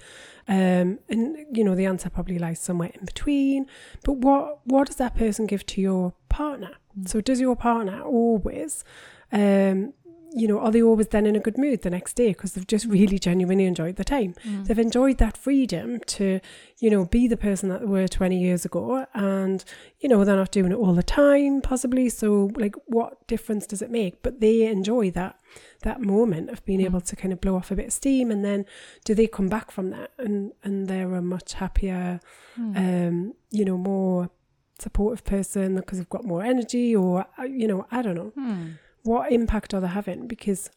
[0.48, 3.66] Um, and you know the answer probably lies somewhere in between.
[4.04, 6.76] But what what does that person give to your partner?
[7.06, 8.84] So does your partner always,
[9.32, 9.92] um,
[10.32, 12.66] you know, are they always then in a good mood the next day because they've
[12.66, 14.34] just really genuinely enjoyed the time?
[14.64, 16.40] They've enjoyed that freedom to,
[16.78, 19.06] you know, be the person that they were 20 years ago.
[19.14, 19.64] And,
[19.98, 22.08] you know, they're not doing it all the time, possibly.
[22.08, 24.22] So, like, what difference does it make?
[24.22, 25.36] But they enjoy that
[25.82, 28.44] that moment of being able to kind of blow off a bit of steam and
[28.44, 28.64] then
[29.04, 32.20] do they come back from that and and they're a much happier
[32.76, 34.28] um you know more
[34.78, 38.32] supportive person because they've got more energy or uh, you know i don't know
[39.02, 40.26] what impact are they having?
[40.26, 40.70] Because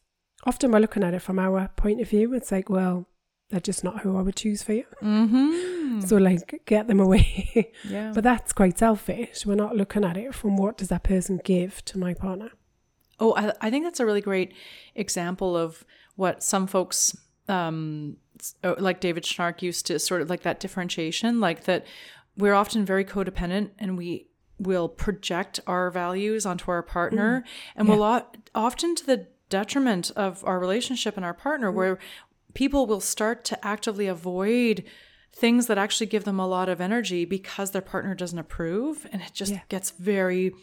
[0.45, 2.33] often we're looking at it from our point of view.
[2.33, 3.07] It's like, well,
[3.49, 4.85] they're just not who I would choose for you.
[5.01, 6.01] Mm-hmm.
[6.01, 7.71] So, like, get them away.
[7.83, 8.11] Yeah.
[8.15, 9.45] but that's quite selfish.
[9.45, 12.51] We're not looking at it from what does that person give to my partner.
[13.19, 14.53] Oh, I, I think that's a really great
[14.95, 17.15] example of what some folks,
[17.47, 18.17] um,
[18.63, 21.85] uh, like David Schnarch, used to sort of like that differentiation, like that
[22.37, 24.27] we're often very codependent and we
[24.59, 27.71] will project our values onto our partner, mm.
[27.75, 31.75] and we'll o- often to the detriment of our relationship and our partner, mm.
[31.75, 31.99] where
[32.53, 34.83] people will start to actively avoid
[35.35, 39.07] things that actually give them a lot of energy because their partner doesn't approve.
[39.11, 39.61] And it just Yeah.
[39.67, 40.53] gets very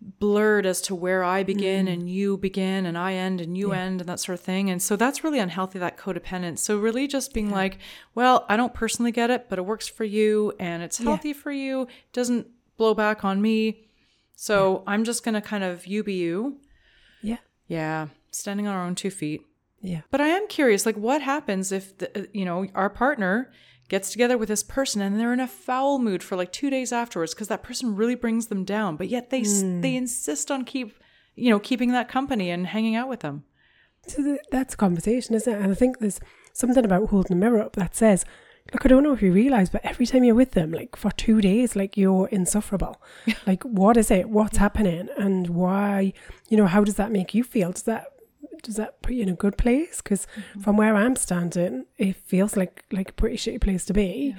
[0.00, 1.92] blurred as to where I begin mm.
[1.92, 4.68] and you begin and I end and you end and that sort of thing.
[4.68, 6.58] And so that's really unhealthy, that codependence.
[6.58, 7.78] So really just being like,
[8.14, 11.52] well, I don't personally get it, but it works for you and it's healthy for
[11.52, 13.86] you, doesn't blow back on me.
[14.36, 16.58] So I'm just going to kind of you be you.
[17.22, 17.38] Yeah.
[17.68, 18.08] Yeah.
[18.30, 19.42] Standing on our own two feet.
[19.80, 20.00] Yeah.
[20.10, 23.52] But I am curious, like, what happens if the, uh, you know our partner
[23.88, 26.90] gets together with this person and they're in a foul mood for like two days
[26.90, 30.64] afterwards because that person really brings them down, but yet they s they insist on
[30.64, 30.94] keep
[31.36, 33.44] you know keeping that company and hanging out with them.
[34.06, 35.60] So th- that's a conversation, isn't it?
[35.60, 36.20] And I think there's
[36.52, 38.24] something about holding a mirror up that says,
[38.72, 41.10] look, I don't know if you realize, but every time you're with them, like for
[41.10, 43.00] two days, like you're insufferable.
[43.46, 44.28] like, what is it?
[44.28, 45.08] What's happening?
[45.16, 46.12] And why,
[46.48, 47.72] you know, how does that make you feel?
[47.72, 48.06] Does that,
[48.62, 50.00] does that put you in a good place?
[50.00, 50.26] Because
[50.60, 54.34] from where I'm standing, it feels like, like a pretty shitty place to be.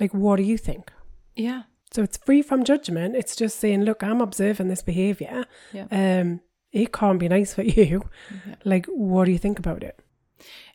[0.00, 0.92] Like, what do you think?
[1.36, 1.62] Yeah.
[1.92, 3.14] So it's free from judgment.
[3.14, 5.44] It's just saying, look, I'm observing this behavior.
[5.72, 5.86] Yeah.
[5.90, 6.40] Um,
[6.72, 8.08] it can't be nice for you.
[8.46, 8.54] Yeah.
[8.64, 10.01] Like, what do you think about it?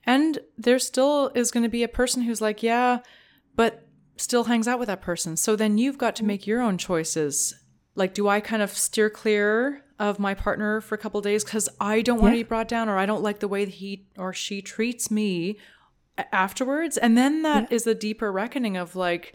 [0.07, 2.99] And there still is going to be a person who's like, yeah,
[3.55, 5.35] but still hangs out with that person.
[5.35, 7.53] So then you've got to make your own choices.
[7.93, 11.67] Like, do I kind of steer clear of my partner for a couple days because
[11.79, 14.07] I don't want to be brought down or I don't like the way that he
[14.17, 15.57] or she treats me
[16.31, 16.97] afterwards?
[16.97, 19.33] And then that is the deeper reckoning of like,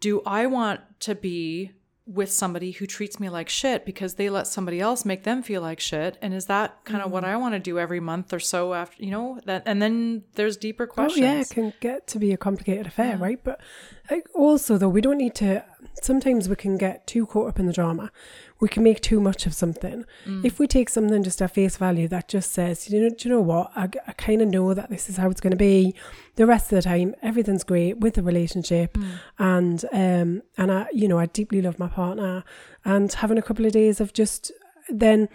[0.00, 1.72] do I want to be
[2.06, 5.62] with somebody who treats me like shit because they let somebody else make them feel
[5.62, 6.18] like shit?
[6.20, 7.28] And is that kind of what mm.
[7.28, 10.56] I want to do every month or so after, you know, that, and then there's
[10.56, 11.24] deeper questions.
[11.24, 13.42] Oh, yeah, it can get to be a complicated affair, right?
[13.42, 13.60] But
[14.10, 15.64] like, also, though, we don't need to.
[16.02, 18.10] Sometimes we can get too caught up in the drama.
[18.64, 19.98] We can make too much of something.
[20.48, 23.34] If we take something just at face value that just says, you know, do you
[23.34, 23.66] know what?
[23.76, 25.94] I, I kind of know that this is how it's going to be.
[26.36, 28.96] The rest of the time, everything's great with the relationship,
[29.38, 32.42] and um, and I, you know, I deeply love my partner,
[32.84, 34.50] and having a couple of days of just
[34.88, 35.28] then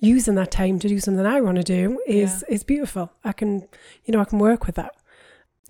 [0.00, 3.06] using that time to do something I want to do is is beautiful.
[3.24, 3.66] I can,
[4.04, 4.94] you know, I can work with that.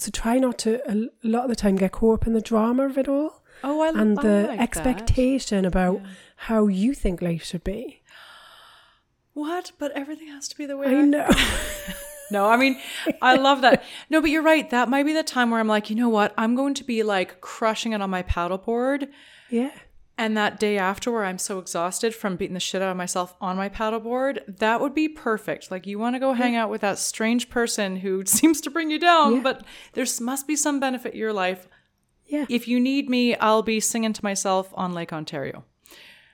[0.01, 2.87] So try not to a lot of the time get caught up in the drama
[2.87, 4.61] of it all Oh, I and I the like that.
[4.61, 6.01] expectation about
[6.37, 8.03] how you think life should be.
[9.33, 9.73] What?
[9.79, 11.29] But everything has to be the way I know.
[12.31, 12.81] No, I mean,
[13.21, 13.85] I love that.
[14.09, 14.69] No, but you're right.
[14.71, 16.33] That might be the time where I'm like, you know what?
[16.39, 19.09] I'm going to be like crushing it on my paddleboard.
[19.51, 19.71] yeah.
[20.17, 23.35] And that day after, where I'm so exhausted from beating the shit out of myself
[23.43, 25.71] on my paddleboard, that would be perfect.
[25.71, 28.91] Like, you want to go hang out with that strange person who seems to bring
[28.91, 29.41] you down, Yeah.
[29.43, 31.69] but there must be some benefit in your life.
[32.27, 32.47] Yeah.
[32.49, 35.65] If you need me, I'll be singing to myself on Lake Ontario.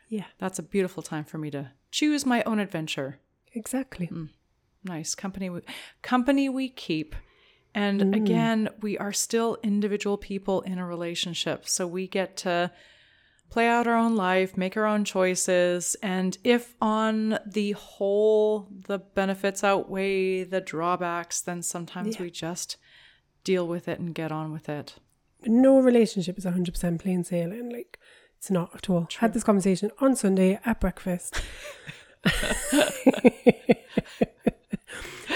[0.09, 0.25] Yeah.
[0.39, 3.19] That's a beautiful time for me to choose my own adventure.
[3.55, 4.07] Exactly.
[4.09, 4.31] Mm.
[4.85, 5.51] Nice company.
[5.51, 5.61] We,
[6.03, 7.15] company we keep.
[7.75, 11.69] And again, we are still individual people in a relationship.
[11.69, 12.73] So we get to
[13.49, 15.95] play out our own life, make our own choices.
[16.03, 22.23] And if on the whole the benefits outweigh the drawbacks, then sometimes Yeah.
[22.23, 22.77] we just
[23.45, 24.97] deal with it and get on with it.
[25.47, 27.71] No relationship is 100% plain sailing.
[27.71, 27.99] Like,
[28.39, 29.09] it's not at all.
[29.19, 31.41] Had this conversation on Sunday at breakfast.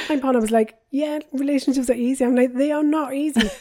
[0.09, 2.25] My partner was like, Yeah, relationships are easy.
[2.25, 3.49] I'm like, They are not easy.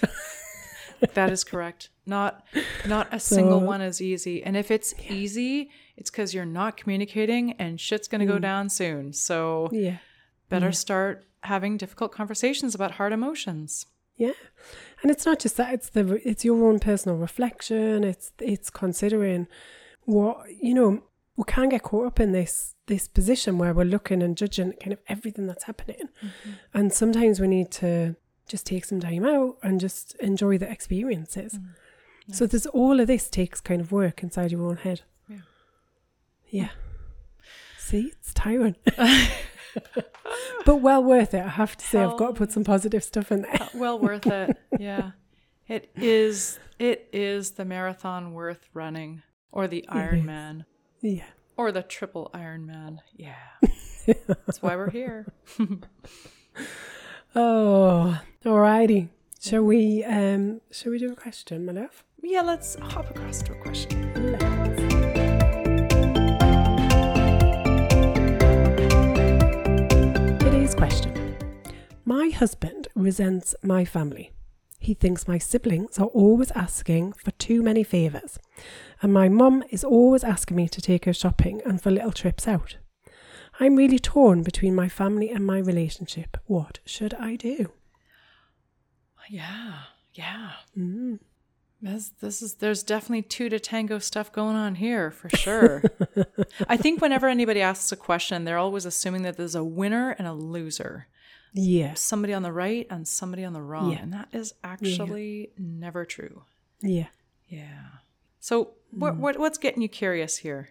[1.13, 1.89] That is correct.
[2.05, 2.45] Not
[2.85, 4.43] not a single one is easy.
[4.43, 8.41] And if it's easy, it's because you're not communicating and shit's gonna go mm.
[8.41, 9.13] down soon.
[9.13, 9.97] So yeah.
[10.49, 10.75] better mm.
[10.75, 13.85] start having difficult conversations about hard emotions.
[14.15, 14.31] Yeah,
[15.03, 18.03] and it's not just that; it's the it's your own personal reflection.
[18.03, 19.47] It's it's considering
[20.03, 21.03] what you know.
[21.35, 24.93] We can't get caught up in this this position where we're looking and judging kind
[24.93, 26.51] of everything that's happening, mm-hmm.
[26.73, 28.15] and sometimes we need to
[28.47, 31.55] just take some time out and just enjoy the experiences.
[31.55, 32.35] Mm.
[32.35, 35.01] So there's all of this takes kind of work inside your own head.
[35.27, 35.37] Yeah.
[36.49, 36.69] Yeah.
[37.77, 38.75] See, it's tiring.
[40.65, 41.43] but well worth it.
[41.43, 43.61] I have to say, I've got to put some positive stuff in there.
[43.61, 44.57] Uh, well worth it.
[44.79, 45.11] Yeah.
[45.67, 49.21] It is it is the marathon worth running.
[49.51, 50.65] Or the Ironman.
[51.01, 51.23] Yeah.
[51.57, 52.97] Or the triple Ironman.
[53.15, 53.35] Yeah.
[54.05, 55.31] That's why we're here.
[57.35, 59.09] Oh, alrighty.
[59.41, 62.03] Shall we um shall we do a question, my love?
[62.21, 64.22] Yeah, let's hop across to a question.
[72.05, 74.33] My husband resents my family.
[74.77, 78.39] He thinks my siblings are always asking for too many favours,
[79.01, 82.45] and my mum is always asking me to take her shopping and for little trips
[82.45, 82.75] out.
[83.57, 86.35] I'm really torn between my family and my relationship.
[86.45, 87.71] What should I do?
[89.29, 89.73] Yeah.
[90.13, 90.51] Yeah.
[90.77, 91.19] Mm.
[91.81, 95.83] This, this is there's definitely two to tango stuff going on here for sure.
[96.67, 100.27] I think whenever anybody asks a question, they're always assuming that there's a winner and
[100.27, 101.07] a loser.
[101.53, 102.01] Yes.
[102.01, 103.91] Somebody on the right and somebody on the wrong.
[103.91, 103.99] Yeah.
[104.01, 106.43] And that is actually never true.
[106.81, 107.07] Yeah.
[107.47, 107.85] Yeah.
[108.39, 110.69] So what, what what's getting you curious here?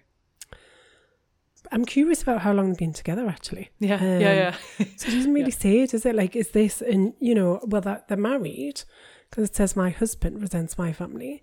[1.70, 3.70] I'm curious about how long they've been together actually.
[3.78, 3.94] Yeah.
[3.94, 4.56] Um, yeah, yeah.
[4.96, 6.14] So it doesn't really say, does it?
[6.14, 8.82] Like, is this, and you know, well, that they're married
[9.30, 11.42] because it says my husband resents my family.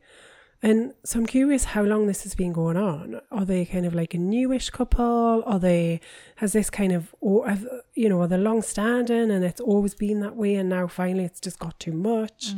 [0.61, 3.21] And so I'm curious how long this has been going on.
[3.31, 5.41] Are they kind of like a newish couple?
[5.45, 6.01] Are they
[6.37, 9.95] has this kind of or have, you know are they long standing and it's always
[9.95, 12.53] been that way and now finally it's just got too much?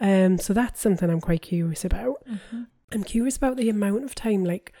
[0.00, 0.26] Mm.
[0.26, 2.26] Um, so that's something I'm quite curious about.
[2.28, 2.62] Mm-hmm.
[2.92, 4.44] I'm curious about the amount of time.
[4.44, 4.72] Like,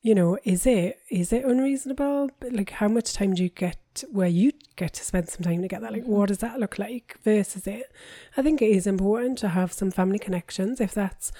[0.00, 2.30] you know, is it is it unreasonable?
[2.50, 5.90] Like, how much time do you get where you get to spend some time together?
[5.90, 7.92] Like, what does that look like versus it?
[8.38, 11.30] I think it is important to have some family connections if that's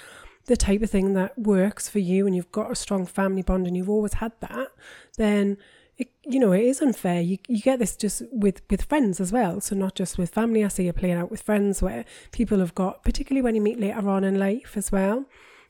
[0.45, 3.65] the type of thing that works for you and you've got a strong family bond
[3.65, 4.69] and you've always had that,
[5.17, 5.57] then
[5.97, 7.21] it, you know it is unfair.
[7.21, 10.65] You you get this just with with friends as well, so not just with family.
[10.65, 13.79] I see you playing out with friends where people have got, particularly when you meet
[13.79, 15.25] later on in life as well.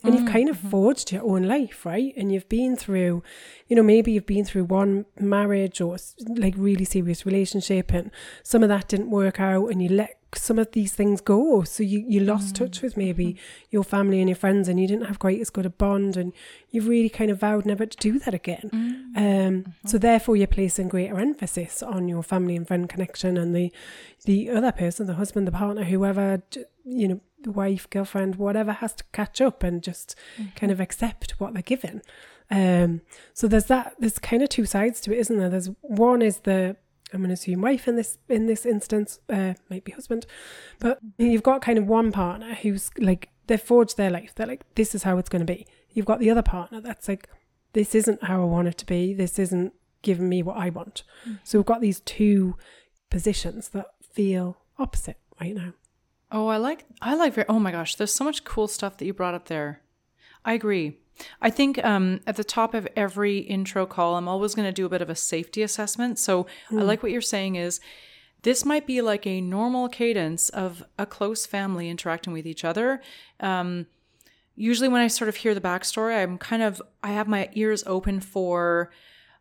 [0.05, 0.69] And you've mm, kind of mm-hmm.
[0.69, 2.13] forged your own life, right?
[2.17, 3.23] And you've been through,
[3.69, 5.95] you know, maybe you've been through one marriage or
[6.27, 8.11] like really serious relationship, and
[8.43, 11.63] some of that didn't work out, and you let some of these things go.
[11.63, 12.59] So you, you lost mm.
[12.59, 13.65] touch with maybe mm-hmm.
[13.71, 16.33] your family and your friends, and you didn't have quite as good a bond, and
[16.69, 18.69] you've really kind of vowed never to do that again.
[18.71, 19.17] Mm.
[19.17, 19.23] Um,
[19.63, 19.87] mm-hmm.
[19.87, 23.71] so therefore, you're placing greater emphasis on your family and friend connection, and the
[24.25, 26.41] the other person, the husband, the partner, whoever,
[26.85, 30.69] you know, the wife, girlfriend, whatever, has to catch up and just kind mm-hmm.
[30.71, 32.01] of accept what they're given.
[32.49, 33.01] Um,
[33.33, 33.95] so there's that.
[33.99, 35.49] There's kind of two sides to it, isn't there?
[35.49, 36.75] There's one is the
[37.13, 40.25] I'm going to assume wife in this in this instance, uh, might be husband,
[40.79, 44.33] but you've got kind of one partner who's like they've forged their life.
[44.35, 45.67] They're like, this is how it's going to be.
[45.91, 47.29] You've got the other partner that's like,
[47.73, 49.13] this isn't how I want it to be.
[49.13, 51.03] This isn't giving me what I want.
[51.43, 52.55] So we've got these two
[53.09, 55.73] positions that feel opposite right now.
[56.31, 57.47] Oh, I like I like very.
[57.47, 59.81] Oh my gosh, there's so much cool stuff that you brought up there.
[60.43, 60.97] I agree.
[61.41, 64.85] I think um, at the top of every intro call, I'm always going to do
[64.85, 66.19] a bit of a safety assessment.
[66.19, 67.79] So I like what you're saying is
[68.41, 73.01] this might be like a normal cadence of a close family interacting with each other.
[73.39, 73.87] Um,
[74.55, 77.83] usually, when I sort of hear the backstory, I'm kind of I have my ears
[77.85, 78.91] open for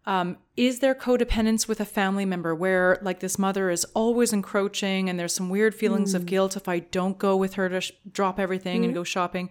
[0.04, 5.08] um, is there codependence with a family member where like this mother is always encroaching
[5.08, 7.92] and there's some weird feelings of guilt if i don't go with her to sh-
[8.10, 9.48] drop everything and go shopping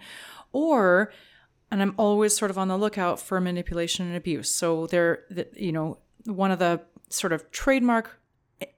[0.51, 1.11] or
[1.71, 4.49] and i'm always sort of on the lookout for manipulation and abuse.
[4.49, 8.19] So there the, you know one of the sort of trademark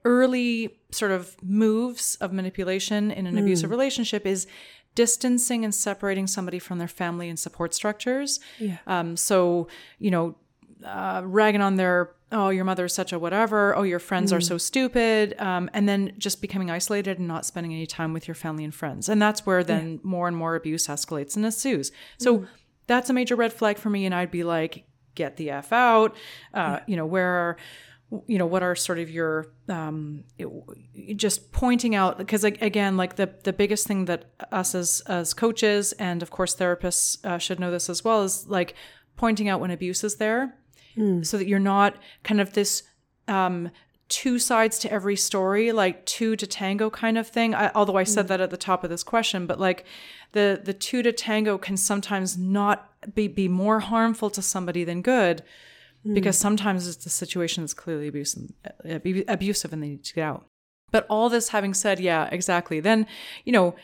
[0.04, 4.46] early sort of moves of manipulation in an abusive relationship is
[4.94, 8.40] distancing and separating somebody from their family and support structures.
[8.58, 8.78] Yeah.
[8.86, 10.36] um, so you know
[10.84, 13.76] uh, ragging on their oh your mother is such a whatever.
[13.76, 15.34] Oh your friends are so stupid.
[15.38, 18.74] Um, and then just becoming isolated and not spending any time with your family and
[18.74, 19.08] friends.
[19.08, 21.92] And that's where then more and more abuse escalates and ensues.
[22.18, 22.46] So
[22.86, 26.16] that's a major red flag for me and i'd be like get the f out.
[26.52, 27.56] Uh, you know where are
[28.26, 30.48] you know what are sort of your um it-
[31.16, 35.92] just pointing out because again like the the biggest thing that us as as coaches
[35.94, 38.74] and of course therapists uh, should know this as well is like
[39.16, 40.56] pointing out when abuse is there
[41.22, 42.82] so that you're not kind of this
[43.28, 43.70] um
[44.08, 48.04] two sides to every story like two to tango kind of thing I, although i
[48.04, 48.28] said mm.
[48.28, 49.84] that at the top of this question but like
[50.32, 55.00] the the two to tango can sometimes not be be more harmful to somebody than
[55.00, 55.42] good
[56.12, 56.40] because mm.
[56.40, 58.52] sometimes it's the situation that's clearly abusive,
[59.26, 60.46] abusive and they need to get out.
[60.90, 62.78] But all this having said, yeah, exactly.
[62.78, 63.06] Then,
[63.44, 63.74] you know,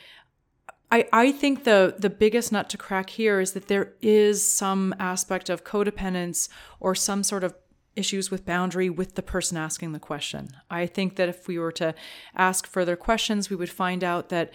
[0.92, 4.94] I, I think the the biggest nut to crack here is that there is some
[4.98, 7.54] aspect of codependence or some sort of
[8.00, 10.48] issues with boundary with the person asking the question.
[10.68, 11.94] I think that if we were to
[12.34, 14.52] ask further questions, we would find out that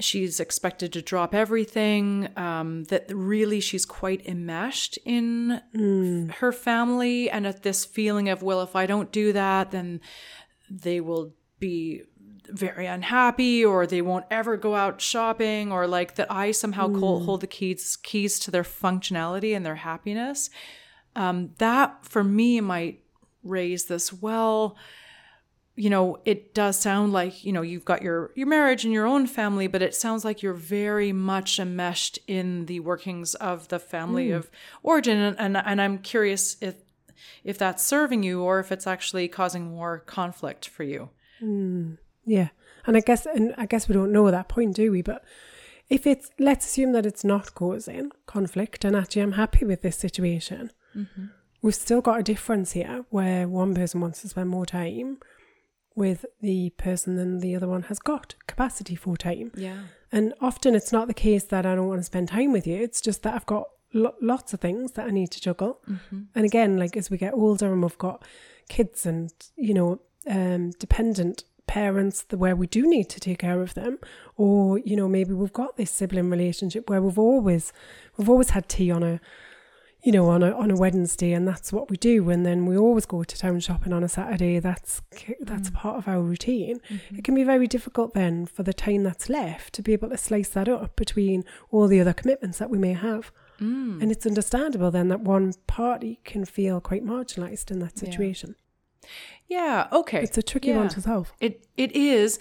[0.00, 5.60] she's expected to drop everything um, that really she's quite enmeshed in
[6.38, 10.00] her family and at this feeling of well if i don't do that then
[10.70, 12.02] they will be
[12.48, 17.24] very unhappy or they won't ever go out shopping or like that i somehow col-
[17.24, 20.50] hold the keys keys to their functionality and their happiness
[21.16, 23.02] um, that for me might
[23.42, 24.76] raise this well
[25.80, 29.06] you know, it does sound like, you know, you've got your your marriage and your
[29.06, 33.78] own family, but it sounds like you're very much enmeshed in the workings of the
[33.78, 34.50] family of
[34.82, 35.16] origin.
[35.16, 36.74] And, and and I'm curious if
[37.44, 41.08] if that's serving you or if it's actually causing more conflict for you.
[42.26, 42.48] Yeah,
[42.86, 45.00] and I guess and I guess we don't know at that point, do we?
[45.00, 45.24] But
[45.88, 49.96] if it's let's assume that it's not causing conflict, and actually I'm happy with this
[49.96, 50.72] situation.
[51.62, 55.18] We've still got a difference here where one person wants to spend more time
[55.94, 59.52] with the person than the other one has got capacity for time.
[59.54, 59.82] Yeah.
[60.10, 62.76] And often it's not the case that I don't want to spend time with you.
[62.76, 65.80] It's just that I've got lo- lots of things that I need to juggle.
[66.34, 68.24] And again, like as we get older and we've got
[68.68, 73.62] kids and, you know, um, dependent parents the where we do need to take care
[73.62, 73.96] of them
[74.36, 77.72] or you know maybe we've got this sibling relationship where we've always
[78.16, 79.20] we've always had tea on a
[80.02, 82.76] you know on a on a Wednesday and that's what we do and then we
[82.76, 85.02] always go to town shopping on a Saturday that's
[85.40, 85.74] that's Mm.
[85.74, 87.18] part of our routine Mhm.
[87.18, 90.16] it can be very difficult then for the time that's left to be able to
[90.16, 93.30] slice that up between all the other commitments that we may have
[93.60, 94.00] Mm.
[94.00, 98.04] and it's understandable then that one party can feel quite marginalized in that Yeah.
[98.10, 98.56] situation
[99.48, 99.88] yeah.
[99.92, 100.22] Okay.
[100.22, 100.78] it's a tricky Yeah.
[100.78, 102.38] one to solve It it is,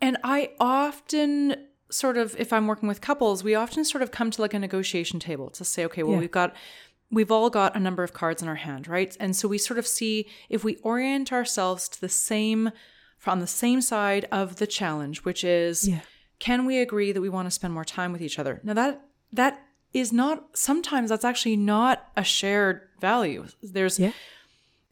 [0.00, 1.56] and I often
[1.90, 4.58] sort of, if I'm working with couples, we often sort of come to like a
[4.58, 6.20] negotiation table to say, okay, well, Yeah.
[6.20, 6.54] we've got.
[7.08, 9.16] We've all got a number of cards in our hand, right?
[9.20, 12.72] And so we sort of see if we orient ourselves to the same,
[13.28, 16.00] on the same side of the challenge, which is, yeah
[16.38, 18.60] can we agree that we want to spend more time with each other?
[18.62, 19.00] Now that
[19.32, 19.62] that
[19.94, 23.46] is not sometimes that's actually not a shared value.
[23.62, 24.12] There's Yeah.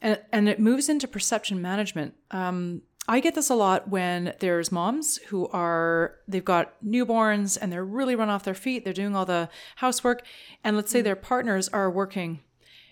[0.01, 2.15] and and it moves into perception management.
[2.31, 7.71] Um, I get this a lot when there's moms who are they've got newborns and
[7.71, 8.83] they're really run off their feet.
[8.83, 10.23] They're doing all the housework,
[10.63, 11.05] and let's say mm-hmm.
[11.05, 12.39] their partners are working,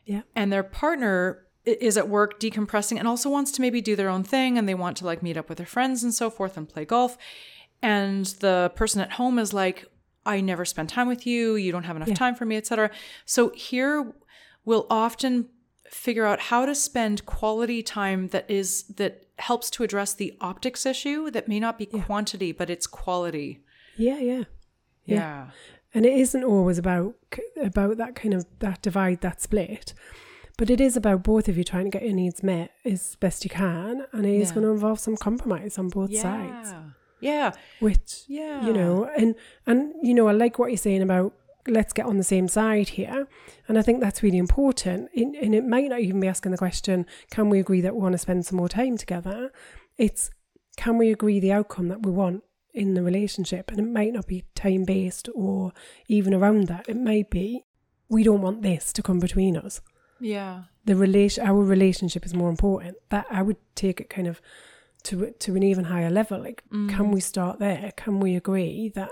[0.05, 0.21] Yeah.
[0.35, 4.23] and their partner is at work decompressing and also wants to maybe do their own
[4.23, 6.69] thing, and they want to like meet up with their friends and so forth and
[6.69, 7.17] play golf,
[7.81, 9.85] and the person at home is like,
[10.25, 11.55] I never spend time with you.
[11.55, 12.15] You don't have enough Yeah.
[12.15, 12.91] time for me, etc.
[13.25, 14.13] So here
[14.63, 15.49] we'll often
[15.93, 20.85] figure out how to spend quality time that is that helps to address the optics
[20.85, 23.61] issue that may not be quantity but it's quality.
[23.97, 24.43] Yeah yeah.
[25.05, 25.15] Yeah.
[25.17, 25.45] yeah.
[25.93, 27.15] And it isn't always about
[27.61, 29.93] about that kind of that divide that split
[30.57, 33.43] but it is about both of you trying to get your needs met as best
[33.43, 34.55] you can and it is Yeah.
[34.55, 36.73] going to involve some compromise on both yeah sides.
[37.19, 37.51] Yeah.
[37.79, 38.65] Which yeah.
[38.65, 39.35] you know and
[39.65, 41.33] and you know i like what you're saying about
[41.67, 43.27] let's get on the same side here.
[43.67, 45.09] And i think that's really important.
[45.15, 48.01] And, and it might not even be asking the question can we agree that we
[48.01, 49.51] want to spend some more time together?
[49.97, 50.29] It's
[50.75, 52.43] can we agree the outcome that we want
[52.73, 53.69] in the relationship?
[53.71, 55.71] And it might not be time based or
[56.07, 56.89] even around that.
[56.89, 57.63] It might be
[58.09, 59.81] we don't want this to come between us.
[60.19, 60.63] Yeah.
[60.85, 62.97] The relation our relationship is more important.
[63.09, 64.41] That i would take it kind of
[65.03, 67.13] to to an even higher level like can mm.
[67.13, 67.91] we start there?
[67.95, 69.11] Can we agree that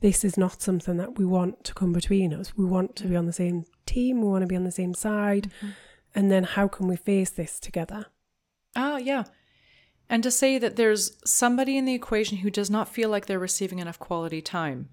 [0.00, 2.56] this is not something that we want to come between us.
[2.56, 4.20] We want to be on the same team.
[4.20, 5.50] We want to be on the same side.
[5.58, 5.70] Mm-hmm.
[6.14, 8.06] And then how can we face this together?
[8.76, 9.24] Oh yeah.
[10.08, 13.38] And to say that there's somebody in the equation who does not feel like they're
[13.38, 14.90] receiving enough quality time.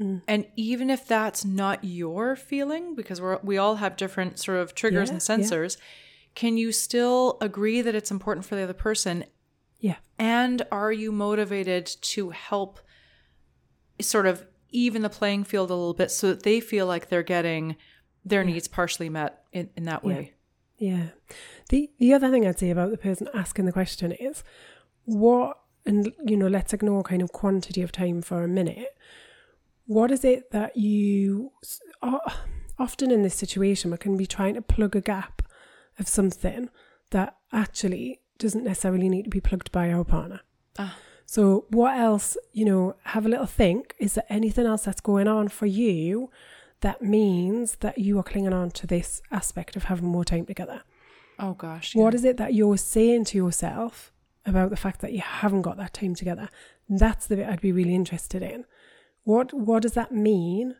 [0.00, 0.22] Mm.
[0.26, 4.74] And even if that's not your feeling because we're we all have different sort of
[4.74, 5.46] triggers Yeah, and yeah.
[5.46, 5.76] sensors
[6.34, 9.24] can you still agree that it's important for the other person?
[9.78, 9.96] Yeah.
[10.18, 12.80] And are you motivated to help
[14.00, 17.22] sort of even the playing field a little bit so that they feel like they're
[17.22, 17.76] getting
[18.24, 20.34] their needs partially met in, in that way?
[20.78, 21.08] Yeah.
[21.68, 24.42] The the other thing I'd say about the person asking the question is
[25.04, 28.96] what and you know, let's ignore kind of quantity of time for a minute.
[29.86, 31.52] What is it that you
[32.02, 32.20] o-
[32.78, 35.42] often in this situation we can be trying to plug a gap
[35.98, 36.68] of something
[37.10, 40.40] that actually doesn't necessarily need to be plugged by our partner.
[40.78, 40.96] Ah.
[41.26, 43.94] So what else, you know, have a little think.
[43.98, 46.30] Is there anything else that's going on for you
[46.80, 50.82] that means that you are clinging on to this aspect of having more time together?
[51.38, 51.94] Oh gosh.
[51.94, 54.12] What is it that you're saying to yourself
[54.46, 56.48] about the fact that you haven't got that time together?
[56.88, 58.66] That's the bit I'd be really interested in.
[59.24, 60.76] What what does that mean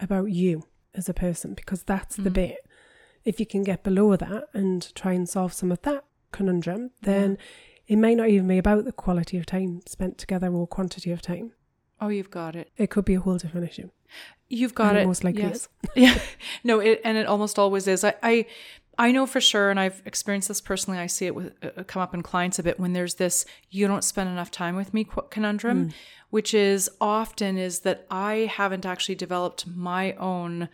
[0.00, 0.64] about you
[0.94, 1.54] as a person?
[1.54, 2.34] Because that's the hmm.
[2.34, 2.68] bit.
[3.24, 7.38] If you can get below that and try and solve some of that conundrum, then
[7.88, 11.20] it may not even be about the quality of time spent together or quantity of
[11.22, 11.52] time.
[12.00, 12.70] Oh, you've got it.
[12.76, 13.90] It could be a whole different issue.
[14.48, 15.06] You've got And it.
[15.06, 15.68] most likely yes.
[15.96, 16.18] yeah.
[16.64, 18.04] No, it and it almost always is.
[18.04, 18.46] I, I
[19.00, 20.98] I know for sure, and I've experienced this personally.
[20.98, 23.86] I see it with uh, come up in clients a bit when there's this "you
[23.86, 25.90] don't spend enough time with me" conundrum,
[26.30, 30.68] which is often is that I haven't actually developed my own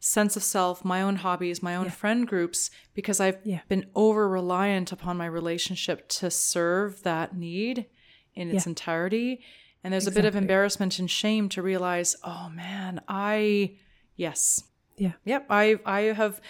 [0.00, 3.60] sense of self, my own hobbies, my own friend groups because I've Yeah.
[3.68, 7.86] been over reliant upon my relationship to serve that need
[8.34, 8.70] in its Yeah.
[8.70, 9.42] entirety.
[9.84, 13.76] And there's a bit of embarrassment and shame to realize, oh man, I
[14.16, 14.64] yes.
[14.96, 15.12] Yeah.
[15.24, 15.46] Yep.
[15.50, 16.40] I I have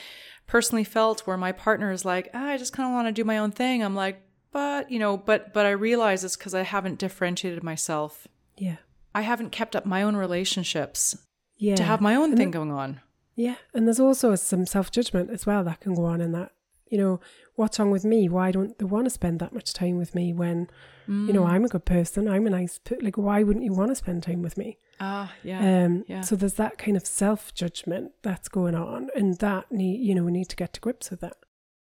[0.47, 3.25] personally felt where my partner is like, ah, I just kind of want to do
[3.25, 3.83] my own thing.
[3.83, 4.23] I'm like,
[4.53, 8.27] but you know, but but I realize it's because I haven't differentiated myself.
[8.57, 8.77] Yeah.
[9.15, 11.17] I haven't kept up my own relationships
[11.57, 11.75] Yeah.
[11.77, 13.01] to have my own thing going on.
[13.41, 16.53] Yeah, and there's also some self judgment as well that can go on in that.
[16.89, 17.21] You know,
[17.55, 18.29] what's wrong with me?
[18.29, 20.69] Why don't they want to spend that much time with me when,
[21.07, 23.95] you know, I'm a good person, I'm a nice, like, why wouldn't you want to
[23.95, 24.77] spend time with me?
[24.99, 25.85] Ah, yeah.
[25.85, 26.21] Um, yeah.
[26.21, 30.25] So there's that kind of self judgment that's going on, and that need, you know,
[30.25, 31.37] we need to get to grips with that.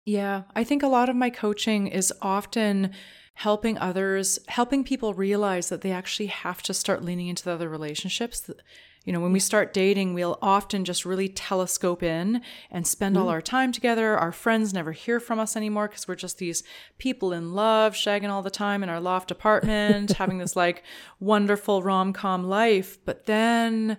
[0.05, 2.93] Yeah, I think a lot of my coaching is often
[3.35, 7.69] helping others, helping people realize that they actually have to start leaning into the other
[7.69, 8.51] relationships.
[9.09, 13.23] You know, when we start dating, we'll often just really telescope in and spend all
[13.23, 13.31] mm-hmm.
[13.31, 14.19] our time together.
[14.19, 16.63] Our friends never hear from us anymore because we're just these
[16.99, 20.83] people in love, shagging all the time in our loft apartment, having this like
[21.21, 22.99] wonderful rom com life.
[23.07, 23.97] But then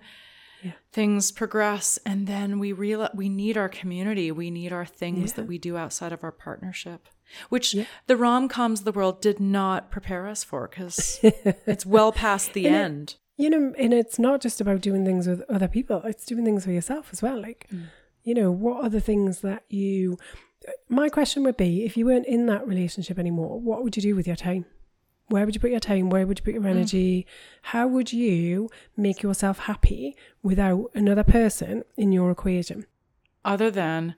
[0.92, 4.30] things progress and then we realize we need our community.
[4.30, 7.08] We need our things that we do outside of our partnership
[7.48, 7.76] which
[8.08, 12.66] the rom-coms of the world did not prepare us for because it's well past the
[12.66, 16.44] end You know, and it's not just about doing things with other people, it's doing
[16.44, 17.40] things for yourself as well.
[17.40, 17.84] Like, mm.
[18.22, 20.18] you know, what are the things that you.
[20.90, 24.14] My question would be if you weren't in that relationship anymore, what would you do
[24.14, 24.66] with your time?
[25.28, 26.10] Where would you put your time?
[26.10, 26.70] Where would you put your mm.
[26.70, 27.26] energy?
[27.62, 32.84] How would you make yourself happy without another person in your equation?
[33.44, 34.14] other than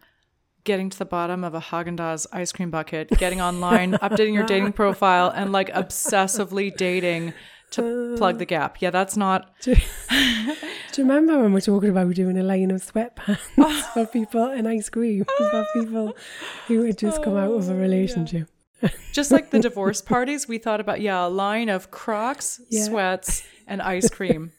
[0.65, 4.73] getting to the bottom of a Haagen-Dazs ice cream bucket, getting online, updating your dating
[4.73, 7.35] profile, and like obsessively dating
[7.73, 8.81] to plug the gap.
[8.81, 9.51] Yeah, that's not.
[9.61, 14.45] Do, do you remember when we're talking about doing a line of sweatpants for people
[14.45, 16.17] and ice cream for people
[16.69, 18.49] who had just come out of a oh, relationship?
[19.13, 22.85] Just like the divorce parties, we thought about yeah, a line of Crocs, Yeah.
[22.85, 24.53] sweats, and ice cream.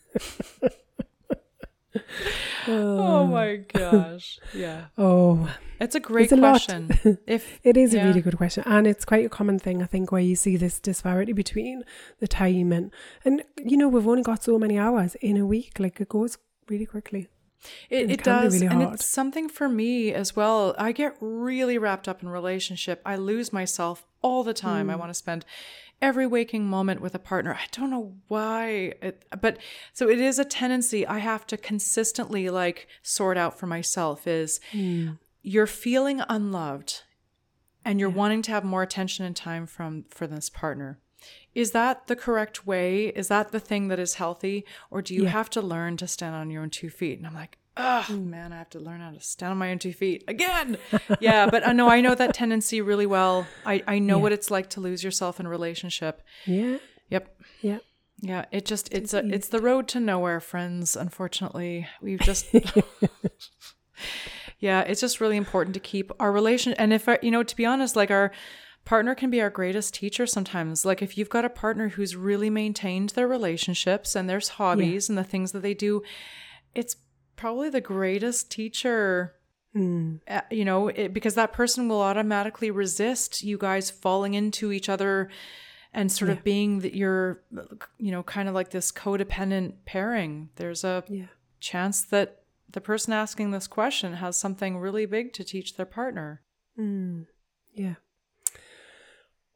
[2.68, 4.40] Oh my gosh.
[4.54, 4.86] Yeah.
[4.98, 6.52] Oh, It's a great It's a lot.
[6.66, 7.20] question.
[7.28, 10.12] If it is a really good question, and it's quite a common thing I think
[10.12, 11.84] where you see this disparity between
[12.20, 12.92] the time and
[13.26, 16.38] and you know we've only got so many hours in a week, like it goes
[16.70, 17.28] really quickly.
[17.90, 18.54] It, it it does.
[18.54, 20.76] really and it's something for me as well.
[20.78, 23.02] I get really wrapped up in relationship.
[23.06, 24.88] I lose myself all the time.
[24.88, 24.92] Mm.
[24.92, 25.46] I want to spend
[26.04, 27.54] every waking moment with a partner.
[27.54, 28.94] I don't know why.
[29.02, 29.58] It, but
[29.94, 34.60] so it is a tendency I have to consistently like sort out for myself is
[34.74, 35.18] Mm.
[35.42, 37.02] you're feeling unloved
[37.86, 41.00] and you're wanting to have more attention and time from for this partner.
[41.56, 43.08] Is that the correct way?
[43.08, 44.66] Is that the thing that is healthy?
[44.92, 45.30] Or do you Yeah.
[45.30, 47.18] have to learn to stand on your own two feet?
[47.18, 49.80] And I'm like, oh man, I have to learn how to stand on my own
[49.80, 50.78] two feet again.
[51.20, 53.48] yeah, but uh, I know I know that tendency really well.
[53.66, 54.22] I, I know Yeah.
[54.24, 56.22] what it's like to lose yourself in a relationship.
[56.46, 56.78] Yeah,
[57.10, 57.36] Yep.
[57.62, 57.78] yeah.
[58.20, 60.96] Yeah, it just it's a it's the road to nowhere, friends.
[60.96, 62.46] Unfortunately, we've just
[64.60, 66.74] yeah, it's just really important to keep our relation.
[66.74, 68.32] And if our- you know, to be honest, like our
[68.86, 70.86] partner can be our greatest teacher sometimes.
[70.86, 75.18] Like if you've got a partner who's really maintained their relationships and there's hobbies and
[75.18, 76.02] the things that they do,
[76.76, 76.96] it's
[77.44, 79.36] probably the greatest teacher
[79.76, 80.20] Mm.
[80.52, 85.30] you know, it, because that person will automatically resist you guys falling into each other
[85.92, 87.42] and sort of being that you're,
[87.98, 90.50] you know, kind of like this codependent pairing.
[90.58, 91.26] There's a Yeah.
[91.60, 96.44] chance that the person asking this question has something really big to teach their partner.
[96.78, 97.26] Mm.
[97.74, 97.96] Yeah.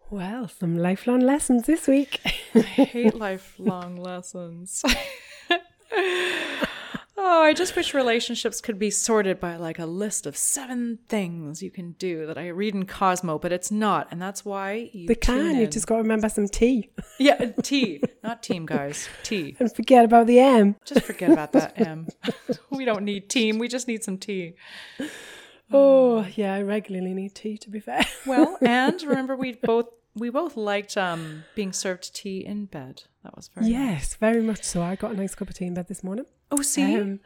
[0.09, 2.21] Well, some lifelong lessons this week.
[2.55, 4.83] I hate lifelong lessons.
[7.17, 11.63] oh, I just wish relationships could be sorted by like a list of seven things
[11.63, 15.07] you can do that I read in Cosmo, but it's not, and that's why you
[15.07, 15.57] they can.
[15.57, 16.89] You just got to remember some tea
[17.19, 19.09] yeah T, not team guys.
[19.23, 19.55] T.
[19.59, 20.75] and forget about the M.
[20.85, 22.07] Just forget about that M.
[22.69, 23.57] we don't need team.
[23.57, 24.53] We just need some tea.
[25.71, 26.53] Oh, yeah.
[26.53, 27.57] I regularly need tea.
[27.57, 28.05] To be fair.
[28.25, 29.87] Well, and remember we both
[30.17, 33.03] we both liked um being served tea in bed.
[33.23, 33.79] That was very nice.
[33.79, 34.81] yes, very much so.
[34.81, 36.25] I got a nice cup of tea in bed this morning.
[36.51, 36.95] Oh, see.
[36.99, 37.19] Um,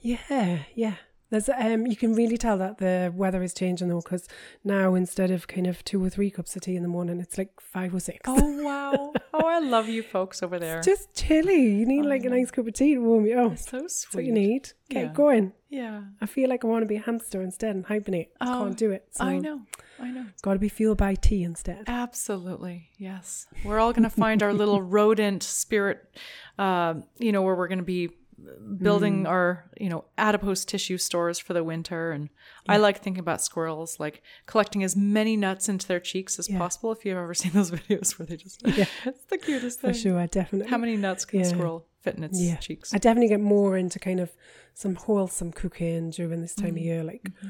[0.00, 0.94] yeah, yeah.
[1.30, 4.28] There's um, you can really tell that the weather is changing though, because
[4.64, 7.38] now instead of kind of two or three cups of tea in the morning, it's
[7.38, 8.20] like five or six.
[8.26, 9.12] oh wow.
[9.32, 10.78] Oh, I love you folks over there.
[10.78, 11.70] It's just chilly.
[11.76, 13.58] You need like a nice cup of tea to warm you up.
[13.58, 14.72] so That's what you need.
[14.88, 15.12] Get Yeah.
[15.12, 15.52] going.
[15.68, 16.02] Yeah.
[16.20, 18.30] I feel like I want to be a hamster instead and hibernate.
[18.40, 19.06] I Oh, can't do it.
[19.12, 19.60] So I know.
[20.00, 20.26] I know.
[20.42, 21.84] Got to be fueled by tea instead.
[21.86, 22.88] Absolutely.
[22.98, 23.46] Yes.
[23.64, 26.12] We're all going to find our little rodent spirit,
[26.58, 28.10] uh, you know, where we're going to be
[28.78, 32.12] building our, you know, adipose tissue stores for the winter.
[32.12, 32.30] And
[32.68, 36.58] I like thinking about squirrels, like collecting as many nuts into their cheeks as Yeah.
[36.58, 36.92] possible.
[36.92, 39.92] If you've ever seen those videos where they just, Yeah it's the cutest thing.
[39.92, 40.70] For sure, definitely.
[40.70, 42.56] How many nuts can a squirrel fit in its Yeah.
[42.56, 42.94] cheeks?
[42.94, 44.30] I definitely get more into kind of
[44.74, 46.62] some wholesome cooking during this Mm.
[46.62, 47.02] time of year.
[47.04, 47.48] Like Mm-hmm.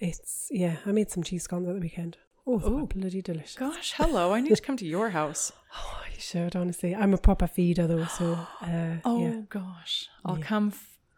[0.00, 2.18] it's yeah, I made some cheese scones at the weekend.
[2.50, 3.54] Oh, were bloody delicious.
[3.56, 4.32] Gosh, hello.
[4.32, 5.52] I need to come to your house.
[5.76, 6.94] Oh, you should honestly.
[6.94, 8.32] I'm a proper feeder though, so
[8.62, 10.08] uh, Oh yeah, gosh.
[10.24, 10.72] I'll come,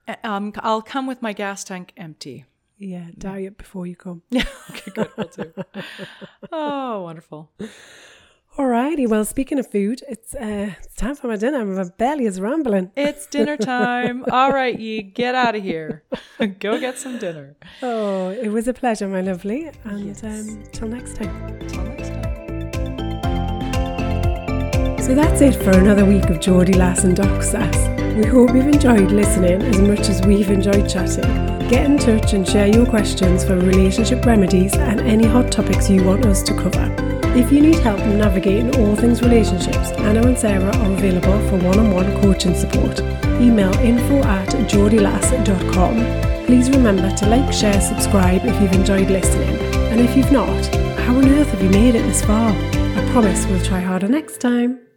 [0.08, 2.46] f- um, I'll come with my gas tank empty.
[2.78, 3.06] yeah.
[3.16, 4.22] Diet before you come.
[4.30, 4.42] Yeah.
[4.70, 5.10] Okay, good.
[5.16, 5.52] We'll do.
[6.52, 7.50] Oh, wonderful.
[8.58, 11.64] All Alrighty, well, speaking of food, it's, uh, it's time for my dinner.
[11.64, 12.90] My belly is rambling.
[12.96, 14.24] It's dinner time.
[14.30, 16.02] All right, ye, get out of here.
[16.58, 17.54] Go get some dinner.
[17.80, 19.70] Oh, it was a pleasure, my lovely.
[19.84, 20.22] And Yes.
[20.24, 21.58] um, till next time.
[21.68, 22.20] Till next time.
[25.00, 27.76] So that's it for another week of Geordie Lass and Doc Sass.
[28.16, 31.68] We hope you've enjoyed listening as much as we've enjoyed chatting.
[31.68, 36.02] Get in touch and share your questions for relationship remedies and any hot topics you
[36.04, 36.88] want us to cover.
[37.36, 42.20] If you need help navigating all things relationships, Anna and Sarah are available for one-on-one
[42.20, 43.00] coaching support.
[43.40, 46.44] Email info at geordielass.com.
[46.46, 49.56] Please remember to like, share, subscribe if you've enjoyed listening.
[49.92, 50.66] And if you've not,
[51.06, 52.50] how on earth have you made it this far?
[52.50, 54.89] I promise we'll try harder next time.